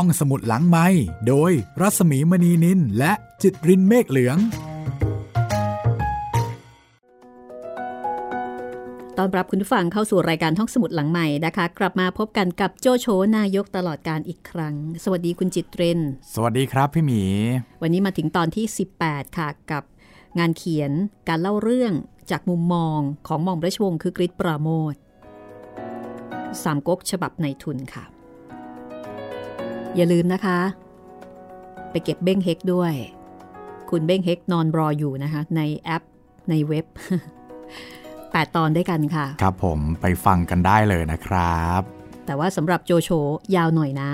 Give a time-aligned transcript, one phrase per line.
[0.00, 0.86] ห้องสมุดหลังไม้
[1.28, 4.38] โดยรัสมีมณีนินและจิตรินเมฆเหลือง
[9.18, 13.06] ตอนรับคุณผู้ฟังเข้าสู่รายการห้องสมุดหลังใหม่นะคะ กลับมาพบกันกับโจโฉ
[13.36, 14.74] นายกตลอดการอีกครั้ง
[15.04, 16.00] สวัสดีคุณจิตเรน
[16.34, 17.22] สวัสดีครับพี่หมี
[17.82, 18.64] วันนี้มาถึงตอนที่
[19.00, 19.82] 18 ค่ะกับ
[20.38, 20.92] งานเขียน
[21.28, 21.92] การเล่าเรื่อง
[22.30, 24.94] จากมุมมองของหมอมราชวงศ์คือกริชปราโมท
[26.62, 28.15] สามก๊กฉบับในทุนค่ะ
[29.96, 30.58] อย่าลืมนะคะ
[31.90, 32.92] ไปเก็บเบ้งเฮกด้วย
[33.90, 36.02] คุณเบ้งเฮกนอนรออยู่นะคะ ในแอป
[36.50, 36.86] ในเว็บ
[37.90, 41.80] 8 ตอนด้วยกันค่ะ ครับผมไปฟังกันได้เลยนะครับ
[42.26, 43.10] แต่ว่าสำหรับโจโฉ
[43.56, 44.10] ยาวหน่อยนะ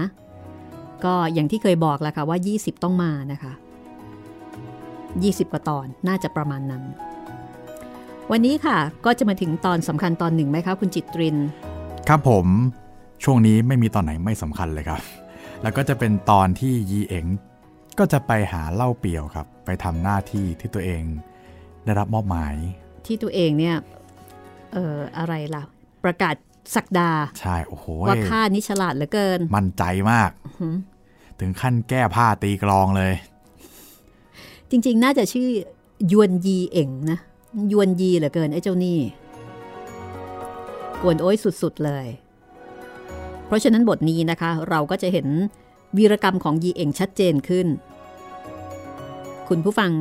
[1.04, 3.52] ก็อย่างที่เคยบอกแล้วค่ะว่า 20 ต้องมานะคะ
[4.72, 6.82] 20 กว่าตอนน่าจะประมาณนั้น
[8.30, 11.36] วันนี้ค่ะก็จะมาถึงตอนสำคัญตอนหนึ่งไหมคะคุณจิตริน
[12.08, 12.46] ครับผม
[13.24, 15.00] ช่วงนี้ไม่มีตอนไหนไม่สำคัญเลยครับ
[15.62, 17.26] แล้วก็จะเป็นตอนที่ยีเอ๋ง
[17.98, 21.02] ก็จะไปหาเล่าเปียวครับ ไปทำหน้าที่ที่ตัวเอง
[21.84, 22.54] ได้รับมอบหมาย
[23.06, 23.76] ที่ตัวเองเนี่ย
[24.72, 25.62] เอ่ออะไรล่ะ
[26.04, 26.34] ประกาศ
[26.74, 27.10] สักดา
[27.40, 30.30] ใช่โอ้โหว่าข้านี่ฉลาดเหลือเกิน มั่นใจมาก
[31.40, 33.12] ถึงขั้นแก้ผ้าตีกลองเลย
[34.70, 35.48] จริงๆ น่าจะชื่อ
[36.12, 37.18] ยวนยีเอ๋งนะ
[37.72, 38.98] ยวนยีเหลือเกินไอ้เจ้านี่
[41.02, 42.21] กวนโอ้ยสุดๆเลยเพ
[43.52, 45.26] ราะฉะนั้นบทนี้นะคะ เราก็จะเห็น
[45.96, 47.66] วีรกรรมของยีเองชัดเจนขึ้น
[49.48, 49.92] คุณผู้ฟัง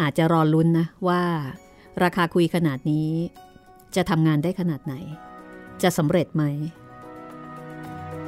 [0.00, 1.22] อาจจะรอลุ้นนะว่า
[2.02, 3.08] ราคาคุยขนาดนี้
[3.96, 4.94] จะทำงานได้ขนาดไหน
[5.82, 6.44] จะสำเร็จไหม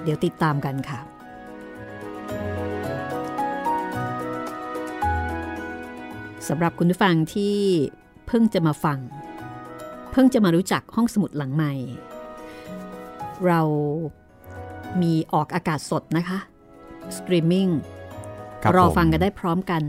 [0.03, 1.01] เดี๋ยวติดตามกันค่ะ
[6.49, 7.57] สำหรับคุณผู้ฟังที่
[8.27, 8.99] เพิ่งจะมาฟัง
[10.13, 11.73] เพิ่งจะมารู้จักห้องสมุดหลังใหม่
[13.47, 13.61] เรา
[15.03, 16.39] มีออกอากาศสดนะคะ
[17.17, 17.69] สตรีมมิ่ง
[18.63, 19.83] ครับรอผมฟังกันได้พร้อมกัน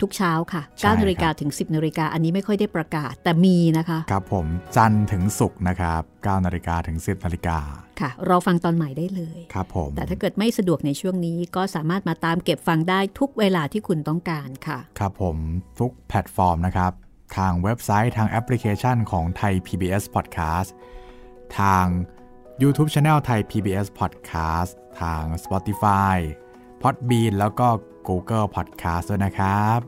[0.00, 7.58] ทุกเช้าค่ะใช่9นาฬิกาครับถึง 10นาฬิกาอันนี้ไม่ค่อยได้ประกาศแต่มีนะคะ ครับผมจันทร์ถึงศุกร์นะครับ9นาฬิกาถึง 10นาฬิกา
[8.00, 15.36] ค่ะ รอฟังตอนใหม่ได้เลยครับผมแต่ถ้าเกิดไม่สะดวกในช่วงนี้ก็สามารถมาตามเก็บฟังได้ทุกเวลาที่คุณต้องการค่ะ ครับผม
[15.80, 16.92] ทุกแพลตฟอร์มนะครับ
[17.36, 20.70] ทางเว็บไซต์ทางแอปพลิเคชันของไทย PBS Podcast
[21.58, 21.86] ทาง
[22.62, 26.16] YouTube Channel ไทย PBS Podcast ทาง Spotify
[26.82, 27.68] Podbean แล้วก็
[28.08, 29.80] Google Podcast ด้วยนะครับ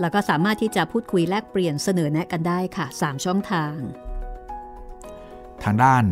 [0.00, 3.76] แล้วก็สามารถที่จะพูดคุยแลกเปลี่ยนเสนอแนะกันได้ค่ะ 3 ช่องทาง
[5.64, 6.04] ทางด้าน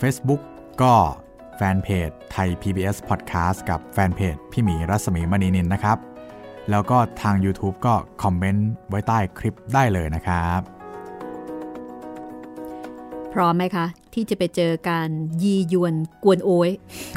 [0.00, 0.42] Facebook
[0.82, 0.94] ก็
[1.56, 5.98] แฟนเพจไทย PBS Podcast กับแฟนเพจพี่หมีรัศมีมณีนินนะครับ
[6.70, 10.81] แล้วก็ทาง YouTube ก็คอมเมนต์ไว้ใต้คลิปได้เลยนะครับ
[13.34, 15.08] พร้อมไหมคะ ที่จะไปเจอการ
[15.42, 15.94] ยียวน
[16.24, 16.70] กวนโอย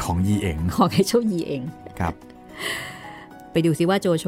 [0.03, 1.63] ของยีเอ๋งของไอ้เจ้ายีเอง
[1.99, 2.13] ครับ
[3.51, 4.25] ไปดูซิว่าโจโฉ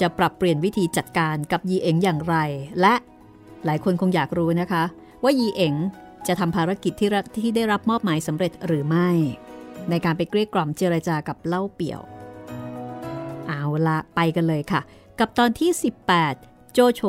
[0.00, 2.36] จะปรับเปลี่ยนวิธีจัดการกับยีเอ๋งอย่างไร
[2.80, 2.94] และ
[3.64, 4.82] หลายคนคงอยากรู้นะคะ
[5.22, 5.74] ว่ายีเอ๋ง
[6.26, 9.08] จะทำภารกิจที่รับที่ได้รับมอบหมายสำเร็จหรือไม่
[9.90, 12.00] ในการไปเกลี้ยกล่อมเจรจากับเล่าเปี่ยว
[13.46, 14.80] เอาละไปกันเลยค่ะ
[15.18, 15.70] กับตอนที่
[16.22, 17.02] 18 โจโฉ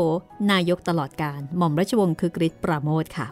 [0.52, 3.28] นายกตลอดการหม่อมราชวงศ์คือกริชปราโมทค่ะ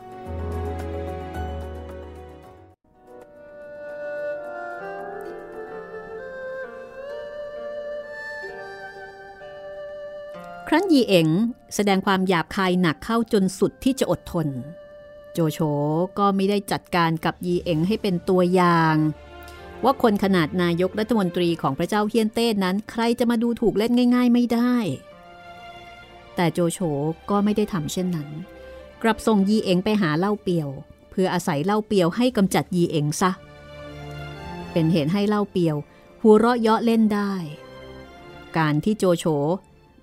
[10.67, 11.27] ครั้นยีเอ๋ง
[11.75, 14.47] แสดงความหยาบคายหนักเข้าจนสุดที่จะอดทน
[15.33, 15.59] โจโฉ
[16.19, 18.95] ก็ไม่ได้จัดการกับยีเอ๋งให้เป็นตัวอย่าง
[19.83, 24.75] ว่าคนขนาดนายกรัฐมนตรีของพระเจ้าเฮียนเต้นั้น ใครจะมาดูถูกเล่นง่าย ๆ ไม่ได้
[26.35, 26.79] แต่โจโฉ
[27.29, 28.29] ก็ไม่ได้ทำเช่นนั้น
[29.01, 30.69] กลับส่งยีเอ๋งไปหาเล่าเปียว
[31.09, 33.31] เพื่ออาศัยเล่าเปียวให้กำจัดยีเอ๋งซะ
[34.71, 35.75] เป็นเหตุให้เล่าเปียว
[36.21, 37.33] หัวเราะเยาะเล่นได้
[38.57, 39.25] การที่โจโฉ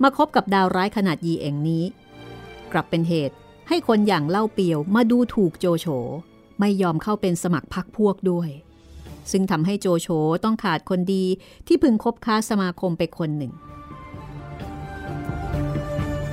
[0.03, 1.85] มาคบกับดาวร้ายขนาดยีเอ๋งนี้
[2.73, 3.35] กลับเป็นเหตุ
[3.69, 5.87] ให้คนอย่างเล่าเปียวมาดูถูกโจโฉ
[6.61, 8.49] ไม่ยอมเข้าเป็นสมัครพรรคพวกด้วย
[9.31, 10.09] ซึ่งทำให้โจโฉ
[10.45, 11.25] ต้องขาดคนดี
[11.67, 13.53] ที่พึงคบค้าสมาคมไปคนหนึ่ง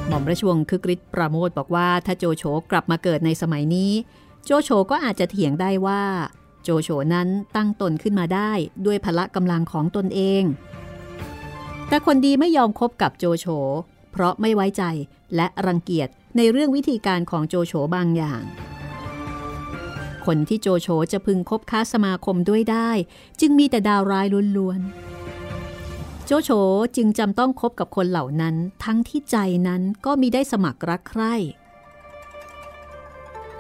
[0.07, 3.91] หม่อมราชวงศ์คึกฤทธิ์ประโมทบอกว่าถ้าโจโฉกลับมาเกิดในสมัยนี้
[4.45, 6.01] โจโฉก็อาจจะเถียงได้ว่า
[6.63, 8.51] โจโฉนั้นตั้งตนขึ้นมาได้
[8.85, 10.43] ด้วยพละกำลังของตนเอง
[11.87, 13.45] แต่คนดีไม่ยอมคบกับโจโฉ
[14.11, 14.83] เพราะไม่ไว้ใจ
[15.35, 18.43] และรังเกียจในเรื่องวิธีการของโจโฉบางอย่าง
[20.25, 22.89] คนที่โจโฉจะพึงคบค้าสมาคมด้วยได้
[23.39, 24.25] จึงมีแต่ดาวร้าย
[24.57, 26.49] ล้วนๆ โจโฉ
[26.95, 29.37] จึงจำต้องคบกับคนเหล่านั้น ทั้งที่ใจ
[29.67, 31.35] นั้นก็มีได้สมัครรักใคร่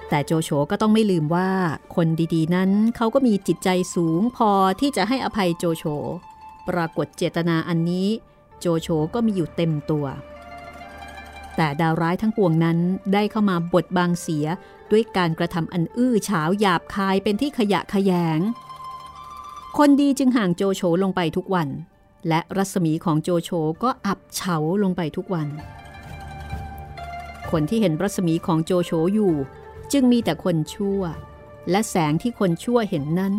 [0.09, 1.49] แต่โจโฉก็ต้องไม่ลืมว่า
[1.95, 4.49] คนดีๆ นั้นเขาก็มีจิตใจสูงพอ
[4.79, 5.83] ที่จะให้อภัยโจโฉ
[6.69, 8.07] ปรากฏเจตนาอันนี้
[8.59, 10.05] โจโฉก็มีอยู่เต็มตัว
[11.55, 12.77] แต่ดาวร้ายทั้งปวงนั้น
[13.13, 14.45] ได้เข้ามาบดบางเสีย
[14.91, 18.39] ด้วยการกระทำอันอื้อฉาวหยาบคายเป็นที่ขยะขยง
[19.77, 21.69] คนดีจึงห่างโจโฉลงไปทุกวัน
[22.27, 23.49] และรัศมีของโจโฉ
[23.83, 25.47] ก็อับเฉาลงไปทุกวัน
[27.51, 29.33] คนที่เห็นรัศมีของโจโฉอยู่
[29.91, 31.01] จึงมีแต่คนชั่ว
[31.71, 33.33] และแสงที่คนชั่วเห็นนั้น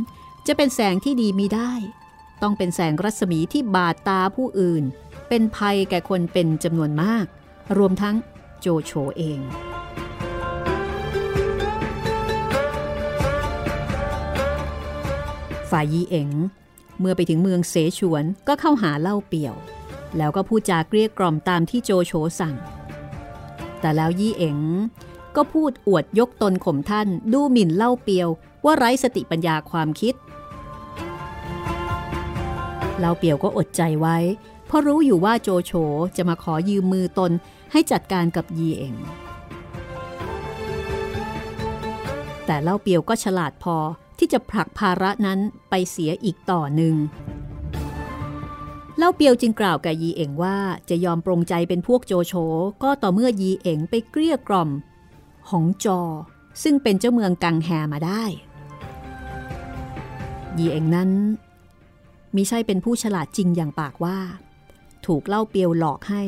[0.47, 1.73] จะเป็นแสงที่ดีมีได้
[2.43, 4.85] ต้องเป็นแสงรัศมีที่บาดตาผู้อื่น
[5.29, 7.27] เป็นภัยแก่คนเป็นจำนวนมาก
[7.79, 8.17] รวมทั้ง
[8.61, 9.41] โจโฉเอง
[15.71, 16.31] ฝ่ายยีเอ๋ง
[17.01, 19.55] เมื่อไปถึงเมืองเสฉวนก็เข้าหาเล่าเปี่ยว
[20.17, 22.55] แล้วก็พูดจาเกลี้ยกล่อมตามที่โจโฉสั่ง
[23.81, 24.59] แต่แล้วยี่เอ๋ง
[25.37, 28.29] ก็พูดอวดยกตนข่มท่านดูหมิ่นเล่าเปียว
[28.65, 30.15] ว่าไร้สติปัญญาความคิด
[32.99, 34.17] เล่าเปียวก็อดใจไว้
[34.67, 35.73] เพราะรู้อยู่ว่าโจโฉ
[36.17, 37.33] จะมาขอยืมมือตน
[37.73, 38.95] ให้จัดการกับยีเอ๋ง
[42.47, 43.77] แต่เล่าเปียวก็ฉลาดพอ
[44.19, 45.39] ที่จะผลักภาระนั้น
[45.71, 46.95] ไปเสียอีกต่อหนึ่ง
[48.99, 50.57] เล่าเปียวจึงกล่าวกับยีเอ๋งว่า
[50.89, 52.35] จะยอมปรงใจเป็นพวกโจโฉ
[52.83, 54.71] ก็ต่อเมื่อยีเอ๋งไปเกลี้ยกล่อม
[55.51, 56.01] หงจอ
[56.63, 58.25] ซึ่งเป็นเจ้าเมืองกังแฮมาได้
[60.59, 61.11] ยีเอ๋งนั้น
[62.39, 64.19] มิใช่เป็นผู้ฉลาดจริงอย่างปากว่า
[65.07, 66.23] ถูกเล่าเปียวหลอกให้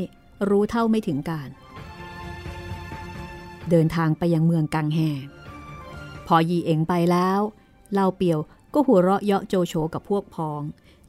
[0.48, 1.48] รู้เท่าไม่ถึงการ
[3.70, 4.98] เดินทางไปยังเมืองกังแฮ
[6.26, 7.40] พอยีเอ๋งไปแล้ว
[7.92, 8.38] เล่าเปียว
[8.74, 10.62] ก็หัวเราะเยาะโจโฉกับพวกพ้อง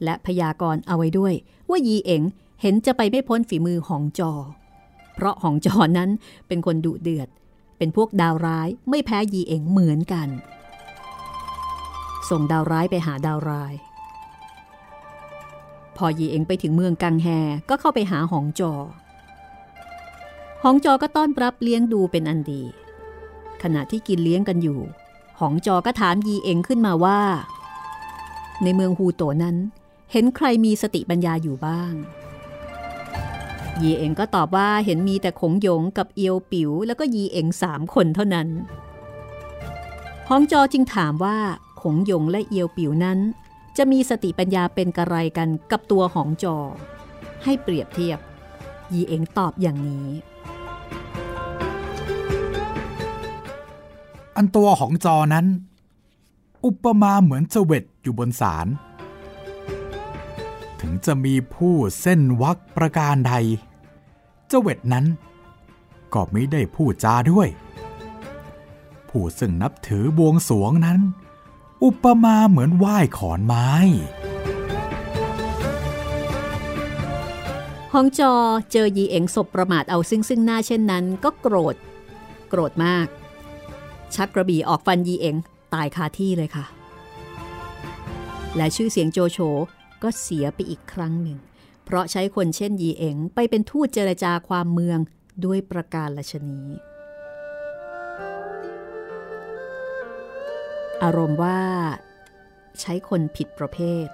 [0.04, 1.34] และพยากรณ์เอาไว้ด้วย
[1.70, 2.22] ว่ายีเอ๋ง
[2.60, 4.32] เห็นจะไปไม่พ้นฝีมือของจอ
[5.14, 6.10] เพราะของจอนั้น
[6.48, 7.28] เป็นคนดุเดือด
[7.78, 10.28] เป็นพวกดาวร้ายไม่แพ้ยีเอ๋งเหมือนกัน
[12.30, 13.74] ส่งดาวร้ายไปหาดาวร้าย
[16.06, 17.28] อยีเองไปถึงเมืองกังแฮ
[17.68, 18.72] ก็เข้าไปหาหองจอ
[20.62, 22.62] หองจอก็ต้อนรับเลี้ยงดูเป็นอันดี
[23.62, 24.80] ขณะที่กินเลี้ยงกันอยู่
[25.40, 27.20] หองจอก็ถามยีเองขึ้นมาว่า
[28.62, 29.56] ในเมืองฮูโตนั้น
[30.12, 31.92] เห็นใครมีสติปัญญาอยู่บ้าง
[33.82, 38.48] ยีเองก็ตอบว่าเห็นมีแต่ขงหยงกับเอียวปิ๋วแล้วก็ยีเองสามคนเท่านั้น
[40.28, 41.38] หองจอจึงถามว่า
[41.82, 43.18] ขงหยงและเอียวปิ๋วนั้น
[43.76, 46.56] จะมีสติปัญญาเป็นกระไรกันกับตัวหองจอ
[47.44, 48.18] ให้เปรียบเทียบ
[48.92, 50.08] ยีเองตอบอย่างนี้
[54.36, 55.46] อันตัวของจอนั้น
[56.64, 58.66] อุปมาเหมือนเจเวตอยู่บนศาล
[60.80, 63.32] ถึงจะมีผู้เส้นวักประการใด
[64.48, 65.06] เจเวตนั้น
[66.14, 67.48] ก็ไม่ได้พูดจาด้วย
[69.08, 70.98] ผู้ซึ่งนับถือบวงสวงนั้น
[71.84, 73.70] อุปมาเหมือนไหว้ขอนไม้
[77.92, 78.34] ฮองจอ
[78.72, 81.76] เจอยีเอ๋งศพประมาทเอาซึ่งซึ่งหน้าเช่นนั้น ก็โกรธ
[82.48, 83.06] โกรธมาก
[84.14, 85.36] ชักกระบี่ออกฟันยีเอ๋ง
[85.74, 86.64] ตายคาที่เลยค่ะ
[88.56, 89.38] และชื่อเสียงโจโฉ
[90.02, 91.38] ก็เสียไปอีกครั้งหนึ่ง
[91.84, 94.98] เพราะใช้คนเช่นยีเอ๋งไปเป็นทูตเจรจาความเมือง
[95.44, 96.91] ด้วยประการละชนี้
[101.02, 101.60] อารมณ์ว่า
[102.80, 104.06] ใช้คนผิดประเภท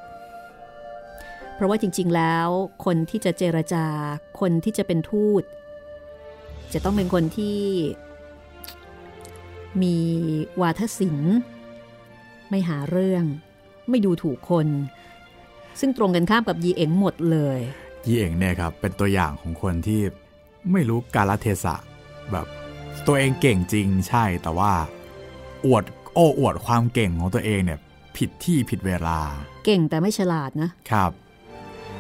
[1.55, 2.49] เพราะว่าจริง ๆ แล้ว
[2.85, 3.87] คนที่จะเจรจา
[4.41, 5.43] คนที่จะเป็นทูต
[6.73, 7.61] จะต้องเป็นคนที่
[9.83, 9.97] มี
[10.61, 11.37] วาทศิลป์
[12.51, 13.25] ไม่หาเรื่อง
[13.91, 14.69] ไม่ดูถูกคน
[15.81, 17.59] ซึ่งตรงกันข้ามกับยีเอ๋งหมดเลย
[18.07, 20.01] ยีเอ๋งเนี่ยครับ เป็นตัวอย่างของคนที่
[20.73, 21.75] ไม่รู้กาลเทศะ
[22.33, 22.47] แบบ
[23.07, 24.73] ตัวเองเก่งจริงใช่แต่ว่า
[25.67, 25.85] อวด
[26.19, 27.79] อ้อวดความเก่งของตัวเองเนี่ย
[28.17, 29.19] ผิดที่ผิดเวลา
[29.65, 31.11] เก่งแต่ไม่ฉลาดนะครับ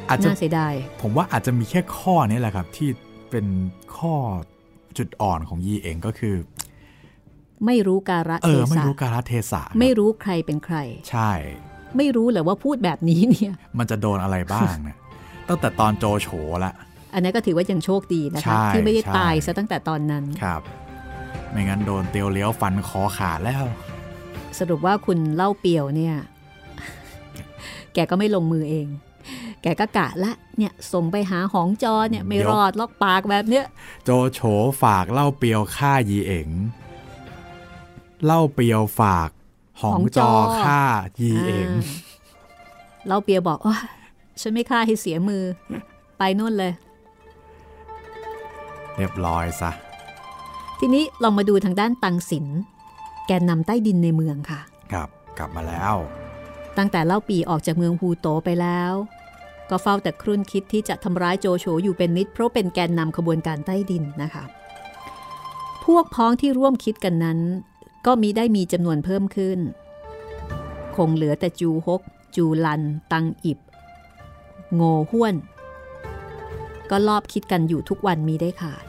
[0.09, 2.91] อาจจะน่าเสียดายผมว่าอาจจะมีแค่ข้อนี้แหละครับ ที่
[3.31, 3.47] เป็น
[3.97, 4.15] ข้อ
[4.99, 6.37] จุดอ่อนของยีเองก็คือ
[7.67, 10.77] ไม่รู้กาลเทศะเออไม่รู้กาลเทศะ ไม่รู้ใครเป็นใคร
[11.11, 11.31] ใช่
[11.97, 14.97] ไม่รู้เลยว่าพูดแบบนี้เนี่ย มันจะโดนอะไรบ้างเนี่ย
[15.49, 16.29] ตั้งแต่ตอนโจโฉ
[16.65, 16.73] ละ
[17.15, 20.63] อันนี้ก็ถือว่ายังโชคดีนะคะที่ไม่ได้ตายซะตั้งแต่ตอนนั้นครับ
[21.51, 23.65] ไม่งั้นโดนเตียวเลี้ยวฟันคอขาดแล้ว
[24.59, 26.15] สรุปว่าคุณเล่าเปียวเนี่ย
[27.95, 28.87] แกก็ไม่ลงมือเอง
[29.63, 33.67] แกก็กะละเนี่ยส่งไปหาหองจอเนี่ยไม่รอดล็อกปากแบบเนี้ย
[34.05, 34.41] โจโฉ
[34.83, 36.49] ฝากเล่าเปียวฆ่ายีเอ๋ง
[38.25, 39.31] เล่าเปียวฝาก
[39.83, 40.31] หองจอ
[40.65, 40.83] ฆ่า
[41.21, 41.69] ยีเอง
[43.07, 43.77] เล่าเปียวบอกว่า
[44.41, 45.43] ฉันไม่ฆ่าให้เสียมือ
[46.19, 46.73] ไปนู่นเลย
[48.97, 49.71] เรียบร้อยซะ
[50.79, 52.47] ทีนี้ลองมาดูทางด้านตังสิน
[53.29, 54.61] แกนนำใต้ดินในเมืองค่ะ
[54.93, 55.09] ครับ
[55.39, 55.95] กลับมาแล้ว
[56.79, 58.93] ตั้งแต่เล่าปีออกจากเมืองฮูโตไปแล้ว
[59.71, 64.45] ก็เฝ้าแต่ครุ่นคิดที่จะทำร้ายโจโฉอยู่เป็นนิด เพราะเป็นแกนนำขบวนการใต้ดินนะคะ
[65.85, 67.39] พวกพ้องที่ร่วมคิดกันนั้น
[68.07, 69.59] ก็มีได้มีจำนวนเพิ่มขึ้น
[70.97, 72.03] คงเหลือแต่จูฮก
[72.37, 72.83] จูลัน
[73.13, 73.59] ตังอิบ
[74.75, 75.35] โงห้วน
[76.91, 78.85] ก็ลอบคิดกันอยู่ทุกวันมีได้ขาด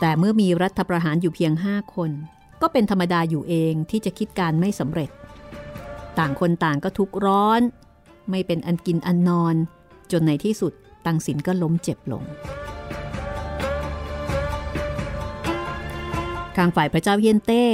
[0.00, 2.10] แต่เมื่อมีรัฐประหารอยู่เพียงห้าคน
[2.62, 5.10] ก็เป็นธรรมดาอยู่เองที่จะคิดการไม่สำเร็จ
[6.18, 7.60] ต่างคนต่างก็ทุกร้อน
[8.30, 9.54] ไม่เป็นอันกินอันนอน
[10.12, 10.72] จนในที่สุด
[11.06, 12.22] ตังสินก็ล้มเจ็บลง
[16.56, 17.64] ทางฝ่ายพระเจ้าเฮียนเต้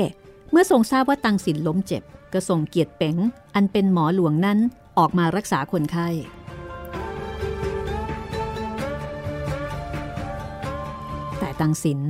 [0.50, 2.02] เมื่อทรงทราบว่าตังสินล้มเจ็บ
[2.32, 3.16] ก็ส่งเกียรติเป๋ง
[3.54, 4.58] อันเป็นหมอหลวงนั้น
[4.98, 6.08] ออกมารักษาคนไข้
[11.60, 12.00] ตังสิน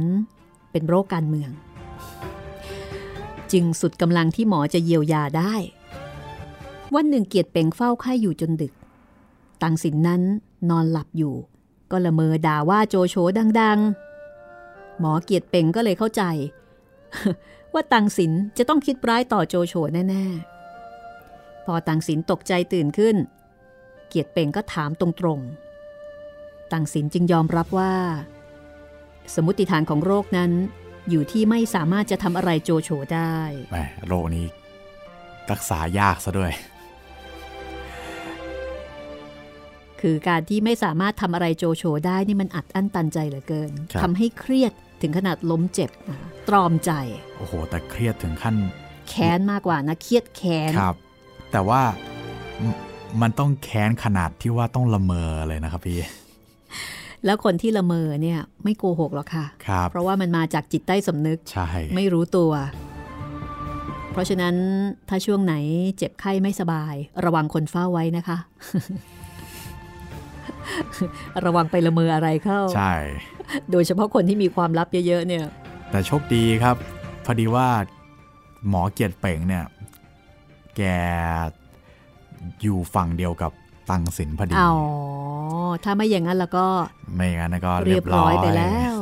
[0.71, 1.51] เป็นโรคการเมือง
[3.53, 5.55] จึงสุดกำลังที่หมอจะเยียวยาได้
[6.95, 8.73] วันหนึ่งเกียรติเป๋งเฝ้าไข้อยู่จนดึก
[9.63, 10.23] ตังสินนั้น
[10.71, 11.35] นอนหลับอยู่
[11.91, 13.17] ก็ละเมอด่าว่าโจโฉ
[13.61, 13.79] ดัง
[14.41, 16.23] ๆ หมอเกียรติเป๋งก็เลยเข้าใจ
[17.73, 19.75] ว่าตังสินจะต้องคิดร้ายต่อโจโฉ
[20.09, 20.25] แน่
[20.97, 23.17] ๆ พอตังสินตกใจตื่นขึ้น
[24.09, 27.95] เกียรติเป่งก็ถามตรงๆตังสินจึงยอมรับว่า
[29.35, 30.51] สมมติฐานของโรคนั้น
[31.11, 33.37] อยู่ที่ไม่สามารถจะทำอะไรโจโฉได้
[33.71, 33.79] แหม
[34.09, 34.47] โรคนี้
[35.51, 36.53] รักษายากซะด้วย
[40.01, 46.91] คือการที่ไม่สามารถทำอะไรโจโฉได้นี่มันอัดอั้นตันใจเหลือเกินครับทำให้เครียดถึงขนาดล้มเจ็บนะคะตรอมใจ
[47.39, 48.57] โอ้โห แต่เครียดถึงขั้น
[49.09, 50.97] แค้นมากกว่านะเครียดแค้นครับ
[51.53, 51.83] แต่ว่า
[52.71, 52.73] ม
[53.23, 55.99] มันต้องแค้นขนาดที่ว่าต้องละเมอเลยนะครับพี่
[57.25, 62.53] แล้วคนที่ละเมอเนี่ยไม่โกหกหรอกค่ะครับเพราะว่ามันมาจากจิตใต้สำนึกใช่ไม่รู้ตัว
[64.13, 64.55] เพราะฉะนั้น
[65.09, 65.55] ถ้าช่วงไหน
[65.99, 68.39] เจ็บไข้ไม่สบาย ระวังคนเฝ้าไว้นะคะ
[71.45, 72.95] ระวังไปละเมออะไรเข้า ใช่
[73.71, 75.45] โดยเฉพาะคนที่มีความลับเยอะๆเนี่ย
[75.91, 76.77] แต่โชคดีครับ
[77.25, 77.69] พอดีว่า
[78.69, 79.65] หมอเกียรติเป่งเนี่ย
[80.77, 80.83] แก
[82.63, 83.53] อยู่ฝั่งเดียวกับ
[83.91, 84.73] ตังสินพอดีอ๋อ
[85.85, 86.67] ถ้าไม่อย่างนั้นแล้วก็
[87.17, 88.95] ไม่งั้นก็เรีเรียยบบร้ร้ออยยไปแล้ว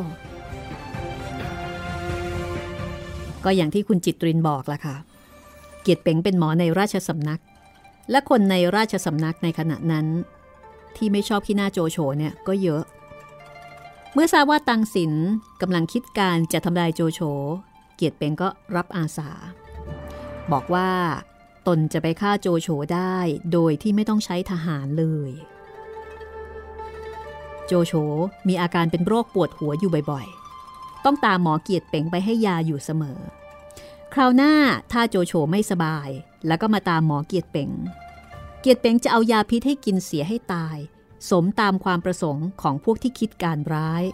[3.45, 4.97] ก็อย่างที่คุณจิตรินบอกล่ะค่ะ
[5.83, 7.41] เกียรติเป๋งเป็นหมอในราชสำนัก
[8.11, 10.07] และคนในราชสำนักในขณะนั้น
[10.97, 12.83] ที่ไม่ชอบขี้หน้าโจโฉเนี่ยก็เยอะ
[14.15, 15.13] เมื่อทราบว่าตังสิน
[15.63, 17.21] กำลังคิดการจะทำลายโจโฉ
[17.97, 19.31] เกียรติเป๋งก็รับอาสา
[20.53, 20.89] บอกว่า
[21.67, 23.17] ตนจะไปฆ่าโจโฉได้
[23.53, 25.31] โดยที่ไม่ต้องใช้ทหารเลย
[27.67, 27.93] โจโฉ
[28.49, 33.19] มีอาการเป็นโรคปวดหัวอยู่บ่อยๆ ต้องตามหมอเกียรติเป่งไปให้ยาอยู่เสมอ
[34.15, 34.53] คราวหน้า
[34.93, 36.09] ถ้าโจโฉไม่สบาย
[36.47, 37.71] แล้วก็มาตามหมอเกียรติเป่ง
[38.61, 40.77] เกียรติเป่งจะเอายาพิษให้กินเสียให้ตาย
[41.31, 44.05] สมตามความประสงค์ของพวกที่คิดการร้าย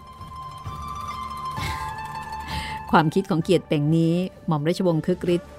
[2.91, 4.15] ความคิดของเกียรติเป่งนี้
[4.47, 5.51] หม่อมราชวงศ์คึกฤทธิ์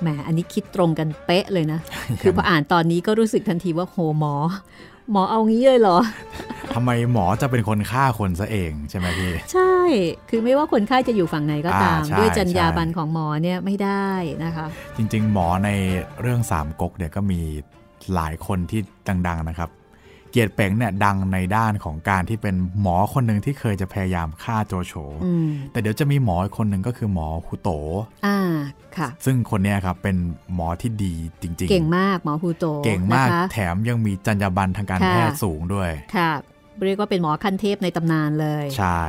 [0.00, 1.80] แหมอันนี้คิดตรงกันเป๊ะเลยนะ
[2.20, 4.34] คือพออ่านตอนนี้ก็รู้สึกทันทีว่าโหหมอ
[5.12, 5.98] หมอเอางี้เลยเหรอ
[6.74, 9.74] ทำไมหมอจะเป็นคนฆ่าคนซะเองใช่ไหมพี่ ใช่
[10.28, 14.10] คือไม่ว่าคนไข้จะอยู่ฝั่งไหนก็ตามอ่าใช่ด้วยจรรยาใช่บรรณของหมอเนี่ยไม่ได้
[14.44, 15.70] นะคะ จริง ๆ หมอใน
[16.20, 17.40] เรื่องสามก๊กเนี่ยก็มี
[18.14, 18.80] หลายคนที่
[19.28, 19.70] ดัง ๆ นะครับ
[20.30, 24.92] เกียรติเป่งเนี่ยดังในด้านของการที่เป็นหมอคนหนึ่งที่เคยจะพยายามฆ่าโจโฉ
[25.24, 28.38] อืมแต่เดี๋ยวจะมีหมออีกคนหนึ่งก็คือหมอคุโตะอ่า
[28.96, 30.16] ค่ะ ซึ่งคนเนี้ยครับเป็น
[30.54, 36.30] หมอที่ดีจริง ๆ เก่งมากหมอฮัวโต๋เก่งมากนะคะแถมยังมีจรรยาบรรณทางการค่ะแพทย์สูงด้วยค่ะ
[36.84, 39.00] เรียกว่าเป็นหมอขั้นเทพในตำนานเลย ใช่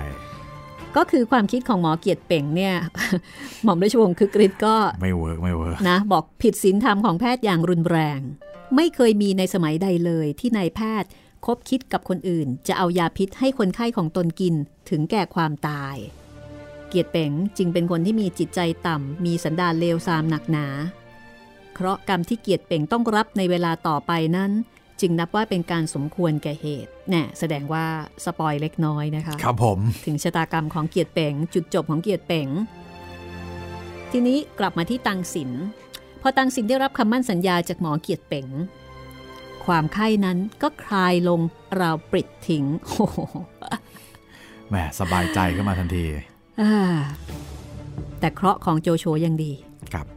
[0.98, 2.76] ก็คือความคิดของหมอเกียรติเป่งเนี่ย
[3.64, 8.20] หม่อมราชวงศ์คึกฤทธิ์ก็ไม่ work ไม่ work นะ บอกผิดศีลธรรมของแพทย์อย่างรุนแรง
[8.76, 11.10] ไม่เคยมีในสมัยใดเลยที่นายแพทย์
[11.46, 14.56] คบคิดกับคนอื่น จะเอายาพิษให้คนไข้ของตนกิน
[14.90, 15.96] ถึงแก่ความตาย
[16.88, 20.68] เกียรติเป๋งจึงเป็นคนที่มีจิตใจต่ำมีสันดานเลวทรามหนักหนา
[21.74, 24.52] เคราะห์กรรมที่เกียรติเป๋งต้องรับในเวลาต่อไปนั้น
[25.02, 27.86] จึงนับว่าเป็นการสมควรแก่เหตุแน่แสดงว่า
[28.26, 32.48] สปอยเล็กน้อยนะคะ ครับผม ถึงชะตากรรมของเกียรติเป๋งจุดจบของเกียรติเป๋ง
[34.12, 35.52] ทีนี้กลับมาที่ตังสิน
[36.22, 38.48] พอตังสินได้รับคำมั่นสัญญาจากหมอเกียรติเป๋ง
[39.66, 41.40] ความไข้นั้นก็คลายลง
[41.80, 43.18] ราวปริดทิ้งโอ้โห
[44.70, 46.06] แหมสบายใจขึ้นมาทันที
[46.62, 46.76] อ่า
[48.20, 49.52] แต่เคราะห์ของโจโฉยังดี
[49.94, 50.08] ครับ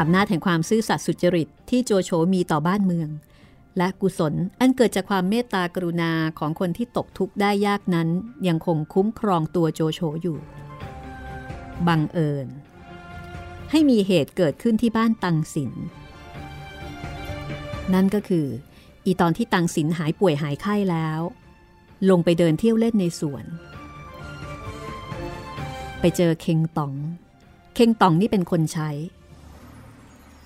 [0.00, 3.08] อำนาจแห่งความซื่อสัตย์สุจริตที่โจโฉมีต่อบ้านเมือง
[3.78, 8.08] และกุศลอันเกิดจากความเมตตากรุณาของคนที่ตกทุกข์ได้ยากนั้น
[8.48, 10.38] ยังคงคุ้มครองตัวโจโฉอยู่
[11.86, 12.46] บังเอิญ
[13.70, 15.72] ให้มีเหตุเกิดขึ้นที่บ้านตังสิน
[17.94, 18.46] นั่นก็คือ
[19.06, 21.20] อีตอนที่ตังสินหายป่วยหายไข้แล้ว
[22.10, 23.44] ลงไปเดินเที่ยวเล่นในสวน
[26.00, 26.92] ไปเจอเคงตอง
[27.74, 28.90] เคงตองนี่เป็นคนใช้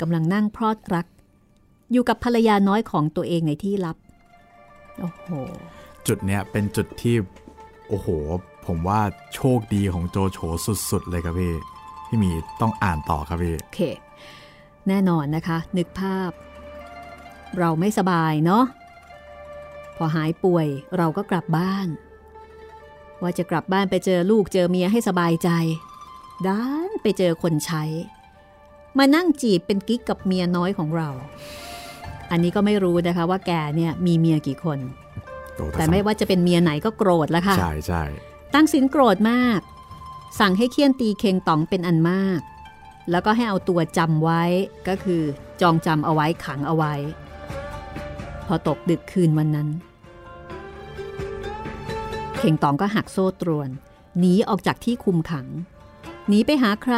[0.00, 1.06] กำลังนั่งพรอดรัก
[1.92, 3.96] อยู่กับภรรยาน้อยของตัวเองในที่ลับ
[4.98, 5.26] โอ้โห
[6.06, 7.16] จุดเนี้ยเป็นจุดที่
[7.88, 8.08] โอ้โห
[8.66, 9.00] ผมว่า
[9.34, 10.38] โชคดีของโจโฉ
[10.90, 11.54] สุด ๆ เลยครับพี่
[12.06, 12.30] พี่หมี
[12.60, 13.80] ต้องอ่านต่อครับพี่ โอเค
[14.88, 16.30] แน่นอนนะคะ นึกภาพ
[17.58, 18.64] เราไม่สบายเนาะ
[19.96, 20.66] พอหายป่วย
[20.96, 21.88] เราก็กลับบ้าน
[23.22, 25.50] ว่าจะกลับบ้านไปเจอลูกเจอเมียให้สบายใจ
[26.48, 27.84] ด้านไปเจอคนใช้
[28.98, 31.08] มานั่งจีบเป็นกิ๊กกับเมียน้อยของเรา
[32.30, 34.78] อันนี้ก็ไม่รู้นะคะว่าแกเนี่ยมีเมียกี่คน
[35.56, 38.02] โอ้แต่ไม่ว่าจะเป็นเมียไหนก็โกรธแล้วค่ะ ใช่ใช่
[38.54, 39.60] ตั้งสินโกรธมาก
[40.40, 42.40] สั่งให้เคี่ยนตีเคงต๋องเป็นอันมาก
[43.10, 44.42] แล้วก็ให้เอาตัวจำไว้
[44.88, 45.22] ก็คือ
[45.60, 46.94] จองจำเอาไว้ขังเอาไว้
[48.46, 49.68] พอตกดึกคืนวันนั้น
[52.38, 53.68] เคงต๋องก็หักโซ่ตรวน
[54.18, 55.46] หนีออกจากที่คุมขัง
[56.28, 56.96] หนีไปหาใคร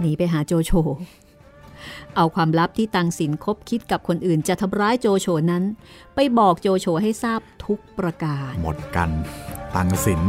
[0.00, 0.72] หนีไปหาโจโฉ
[2.16, 5.64] เอาความลับที่ตังสินคบคิดกับคนอื่นจะทำร้ายโจโฉนั้น
[6.14, 9.10] ไปบอกโจโฉให้ทราบทุกประการ หมดกัน
[9.74, 10.20] ตังสิน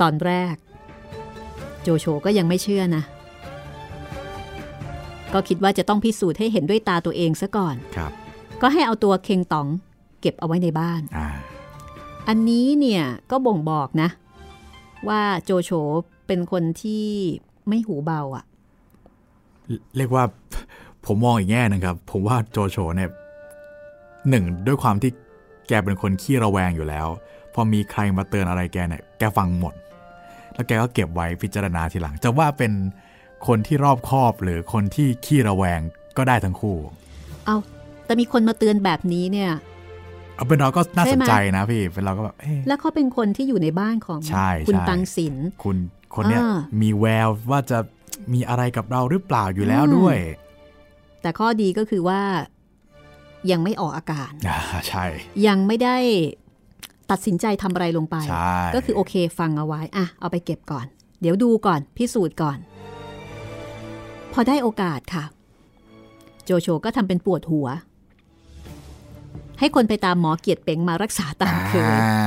[0.00, 0.56] ตอนแรก
[1.82, 3.02] โจโฉก็ยังไม่เชื่อนะ
[5.32, 8.12] ก็คิดว่าจะต้องพิสูจน์ให้เห็นด้วยตาตัวเองซะก่อนครับ
[8.62, 9.68] ก็ให้เอาตัวเคงต๋อง
[10.20, 11.28] เก็บเอาไว้ในบ้านอ่า
[12.28, 14.08] อันนี้เนี่ยก็บ่งบอกนะ
[15.08, 15.70] ว่าโจโฉ
[16.26, 17.06] เป็นคนที่
[17.68, 18.44] ไม่หูเบาอะ่ะ
[19.96, 20.24] เรียกว่า
[21.06, 23.10] ผมมองอีกแง่หนึงครับ ผมว่าโจโฉเนี่ย
[24.28, 25.10] หนึ่งด้วยความที่
[25.68, 27.06] แกเป็นคนขี้ระแวงอยู่แล้ว
[27.54, 29.74] พอมีใครมาเตือนอะไรแกเนี่ยแกฟังหมด
[30.54, 32.72] แล้วแกก็เก็บไว้พิจารณาทีหลัง จะว่าเป็น
[33.46, 35.80] คนที่รอบคอบหรือคนที่ขี้ระแวง
[36.16, 36.76] ก็ได้ทั้งคู่
[37.46, 37.56] เอา
[38.06, 39.50] แต่มีคนมาเตือนแบบนี้เนี่ย
[40.36, 45.76] เอาเป็นเราก็น่าใช่สนไหมใจนะพี่เป็นเราก็แบบเอ๊ะแล้วเขาเป็นคนที่อยู่ในบ้านของใช่คุณใช่ตังสินคุณ
[46.14, 47.78] คนเนี้ยอ่ามีแววว่าจะ
[48.32, 50.16] มีอะไรกับเราหรือเปล่าอยู่แล้วอืมด้วย
[51.22, 52.20] แต่ข้อดีก็คือว่า
[53.50, 55.04] ยังไม่ออกอาการอ่าใช่
[55.46, 55.96] ยังไม่ได้
[57.10, 60.86] ตัดสินใจทำอะไรลงไปใช่ก็คือโอเคฟังเอาไว้อะเอาไปเก็บก่อน
[61.20, 62.58] เดี๋ยวดูก่อน พิสูจน์ก่อน
[64.32, 65.24] พอได้โอกาสค่ะ
[66.44, 67.68] โจโฉก็ทำเป็นปวดหัว
[69.58, 72.18] ให้คนไปตามหมอเกียรติเป๋งมารักษาตามเคยอ่า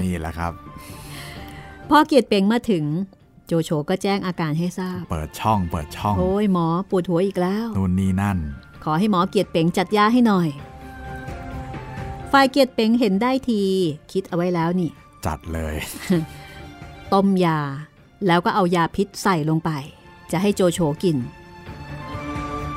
[0.00, 0.52] นี่แหละครับ
[1.01, 1.01] พ
[1.96, 2.84] อเกียรติเป๋งมาถึง
[3.46, 8.38] โจโฉก็แจ้งอาการให้ทราบ เปิดช่องเปิดช่อง โอ้ยหมอปวดหัวอีกแล้วนู่นนี่นั่น
[8.84, 10.48] ขอให้หมอเกียรติเป๋งจัดยาให้หน่อย
[12.32, 13.60] ฝ่ายเกียรติเป๋งเห็นได้ที
[14.12, 14.90] คิดเอาไว้แล้วนี่
[15.26, 15.74] จัดเลย
[17.12, 17.58] ต้มยา
[18.26, 19.70] แล้วก็เอายาพิษใส่ลงไป
[20.32, 21.16] จะให้โจโฉกิน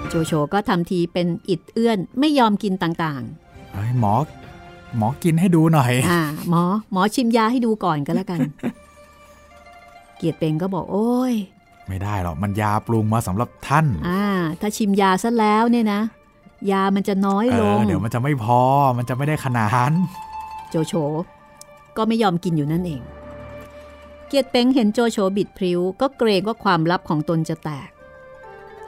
[0.10, 3.24] โจโฉก็ทำทีเป็นอิดเอื้อนไม่ยอมกินต่าง
[3.74, 4.14] เฮ้ยหมอ
[4.98, 8.40] หมอกินให้ดูหน่อยๆอ่า หมอ หมอชิมยาให้ดูก่อนก็แล้วกัน
[10.18, 11.34] เกียรติเป๋งก็บอกโอ้ย
[11.88, 14.26] ไม่ได้หรอกมันยาปรุงมาสำหรับท่าน อ่า
[14.62, 16.02] ถ้าชิมยาซะแล้วเนี่ยนะ
[16.72, 18.62] ยามันจะน้อยเอลองเดี๋ยวมันจะไม่พอ
[18.98, 19.92] มันจะไม่ได้ขนาด
[20.70, 20.94] โจโฉ
[21.98, 23.02] ก็ไม่ยอมกินอยู่นั่นเอง
[24.28, 27.90] เกียรติเป้งเห็นโจโฉบิดพริ้ว ก็เกรงว่าความลับของตนจะแตก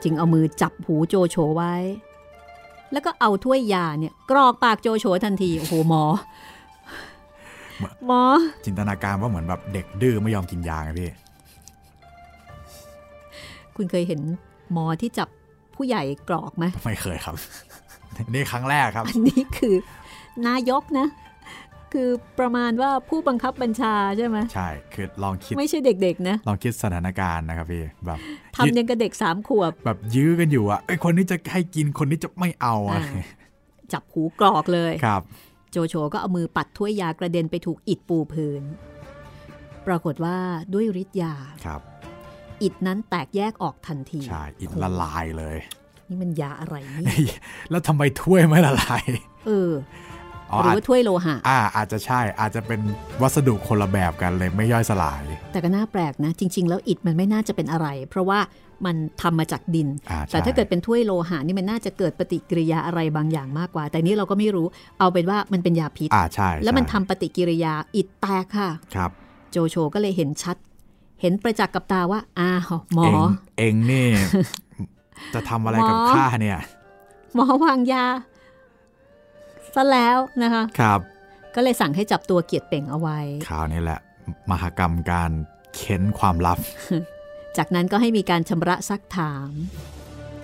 [0.02, 1.74] จึงเอามือจับหูโจโฉไว้
[2.92, 6.04] แล้วก็เอาถ้วยยาเนี่ยกรอกปากโจโฉทันทีโอ้โหหมอ
[8.06, 8.22] หมอ
[8.64, 11.10] จินตนาการว่าเหมือนแบบเด็กดื้อไม่ยอมกินยาไงพี่
[13.76, 14.20] คุณเคยเห็น
[14.72, 15.28] หมอที่จับ
[15.74, 17.34] ผู้ใหญ่กรอกไหมไม่เคยครับ
[18.34, 19.74] นี่ครั้งแรกครับ อันนี้คือ
[20.48, 21.06] นายกนะ
[21.92, 28.18] คือประมาณว่าผู้บังคับบัญชาใช่ไหมใช่ คือลองคิด ไม่ใช่เด็กๆนะ ลองคิดสถานการณ์นะครับพี่แบบ
[28.56, 33.24] ทำยังกับเด็กสามขวบ แบบยื้อกันอยู่อะไอยคนนี้จะให้กินคนนี้จะไม่เอาอะอ่า
[33.92, 35.22] จับหูกรอกเลยครับ
[35.70, 38.62] โจโฉก็เอามือปัดถ้วยยากระเด็นไปถูกอิดปูพื้น
[39.86, 40.36] ปรากฏว่า
[40.72, 41.80] ด้วยฤทธิ์ยาครับ
[42.62, 45.56] อิดนั้นแตกแยกออกทันที ใช่ อินละลายเลย
[46.08, 47.38] นี่มันยาอะไรเนี่ย
[47.70, 49.02] แล้วทำไมถ้วยไม่ละลาย
[49.46, 50.07] เอออ๋อ
[50.56, 52.80] หรืออาจว่าถ้วยโลหะอ่าอาจจะใช่อาจจะเป็น
[53.22, 58.38] วัสดุคนละแบบกันเลยไม่ย่อยสลาย แต่ก็น่าแปลกนะ จริง ๆ แล้วอิฐมันไม่น่าจะเป็นอะไร เพราะว่า
[58.86, 64.66] มันทำมาจากดินอ่าใช่แต่ถ้าเกิดเป็นถ้วยโลหะนี่มันน่าจะเกิดปฏิกิริยาอะไรบางอย่างมากกว่า แต่นี้เราก็ไม่รู้
[64.98, 69.10] เอาเป็นว่ามันเป็นยาพิษอ่าใช่แล้วมันใช่ทำปฏิกิริยาอิฐแตกค่ะครับ
[69.50, 70.56] โจโฉก็เลยเห็นชัด
[71.20, 73.22] เห็นประจักษ์กับตาว่าอ้าวหมอ เอง
[73.58, 74.06] เองนี่
[75.34, 76.58] จะทำอะไรกับหมอข้าเนี่ย
[77.34, 78.04] หมอวางยา
[79.74, 81.00] ซะแล้วนะคะครับ
[81.54, 84.00] ก็เลยสั่งให้จับตัวเกียรติเป่งเอาไว้คราวนี้แหละ
[84.50, 85.30] มหกรรมการ
[85.74, 86.58] เค้นความลับ
[87.56, 89.50] จากนั้นก็ให้มีการชำระซักถาม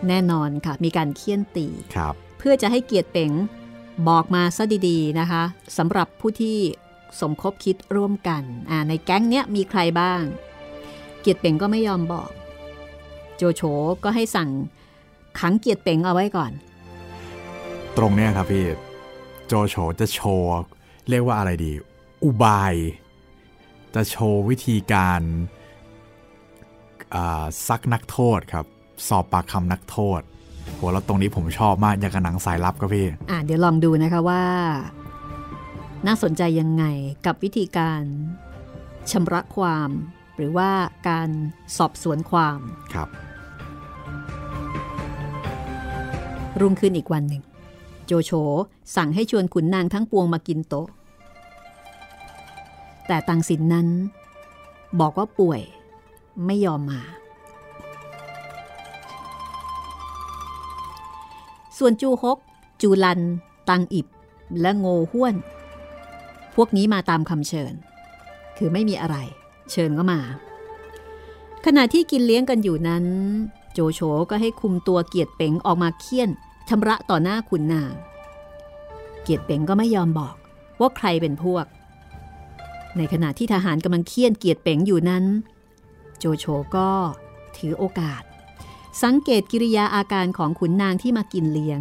[0.08, 3.32] แน่นอนค่ะ มีการเคี่ยนตีครับ เพื่อจะให้เกียรติเป๋ง
[4.08, 5.42] บอกมาซะดีๆนะคะ
[5.78, 6.58] สำหรับผู้ที่
[7.20, 10.22] สมคบคิดร่วมกันอ่าในแก๊งเนี้ยมีใครบ้าง
[11.20, 12.30] เกียรติเป๋งก็ไม่ยอมบอก
[13.36, 13.62] โจโฉ
[14.04, 14.50] ก็ให้สั่ง
[15.40, 16.52] ขังเกียรติเป๋งเอาไว้ก่อน
[17.96, 18.64] ตรงเนี้ยครับพี่
[19.46, 20.50] โจโฉจะโชว์
[21.08, 21.72] เรียกว่าอะไรดี
[22.24, 22.74] อุบาย
[23.94, 25.20] จะโชว์วิธีการ
[27.14, 28.66] อ่าซักนักโทษครับ
[29.08, 30.20] สอบปากคำนักโทษ
[30.76, 34.42] โหแล้วตรงนี้ผมชอบมากอย่างกับหนังสายลับครับพี่อ่าเดี๋ยวลองดูนะคะว่า
[36.06, 36.84] น่าสนใจยังไง
[37.26, 38.02] กับวิธีการ
[39.10, 39.90] ชำระความ
[40.36, 40.70] หรือว่า
[41.08, 41.28] การ
[41.78, 42.58] สอบสวนความ
[42.94, 43.08] ครับ
[46.60, 47.42] รุ่งขึ้นอีกวันหนึ่ง
[48.06, 48.32] โจโฉ
[48.96, 50.88] สั่งให้ชวนขุนนางทั้งปวงมากินโต๊ะ
[53.06, 53.88] แต่ตังสินนั้น
[55.00, 55.60] บอกว่าป่วย
[56.46, 57.00] ไม่ยอมมา
[61.78, 62.38] ส่วนจูฮก
[62.82, 63.20] จูลัน
[63.68, 64.06] ตังอิบ
[64.60, 65.34] และโงห้วน
[66.54, 67.72] พวกนี้มาตามคำเชิญ
[68.56, 69.16] คือไม่มีอะไร
[69.70, 70.20] เชิญก็มา
[71.64, 73.04] ขณะที่กินเลี้ยงกันอยู่นั้น
[73.72, 76.30] โจโฉก็ให้คุมตัวเกียรติเป๋งออกมาเคี่ยน
[76.68, 77.92] ชำระต่อหน้าขุนนาง
[79.22, 80.34] เกียรติเป๋งก็ไม่ยอมบอก
[80.80, 81.64] ว่าใครเป็นพวก
[82.96, 85.24] ในขณะที่ทหารกำลังเคี่ยนเกียรติเป๋งอยู่นั้น
[86.18, 86.44] โจโฉ
[86.76, 86.90] ก็
[87.56, 88.22] ถือโอกาส
[89.02, 91.80] สังเกตกิริยาอาการของขุนนางที่มากินเลี้ยง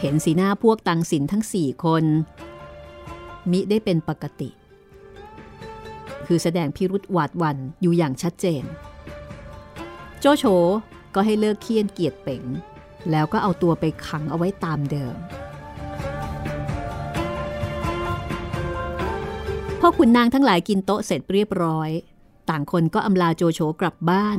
[0.00, 2.04] เห็นสีหน้าพวกตังสินทั้งสี่คน
[3.50, 4.50] มิได้เป็นปกติ
[6.26, 8.64] คือแสดงพิรุษหวาดวันอยู่อย่างชัดเจน
[10.20, 10.44] โจโฉ
[11.14, 12.44] ก็ให้เลิกเคียนเกียรติเป๋ง
[13.10, 15.16] แล้วก็เอาตัวไปขังเอาไว้ตามเดิม
[19.80, 21.90] พอขุนนางทั้งหลายกินโต๊ะเสร็จเรียบร้อย
[22.50, 24.38] ต่างคนก็อำลาโจโฉกลับบ้าน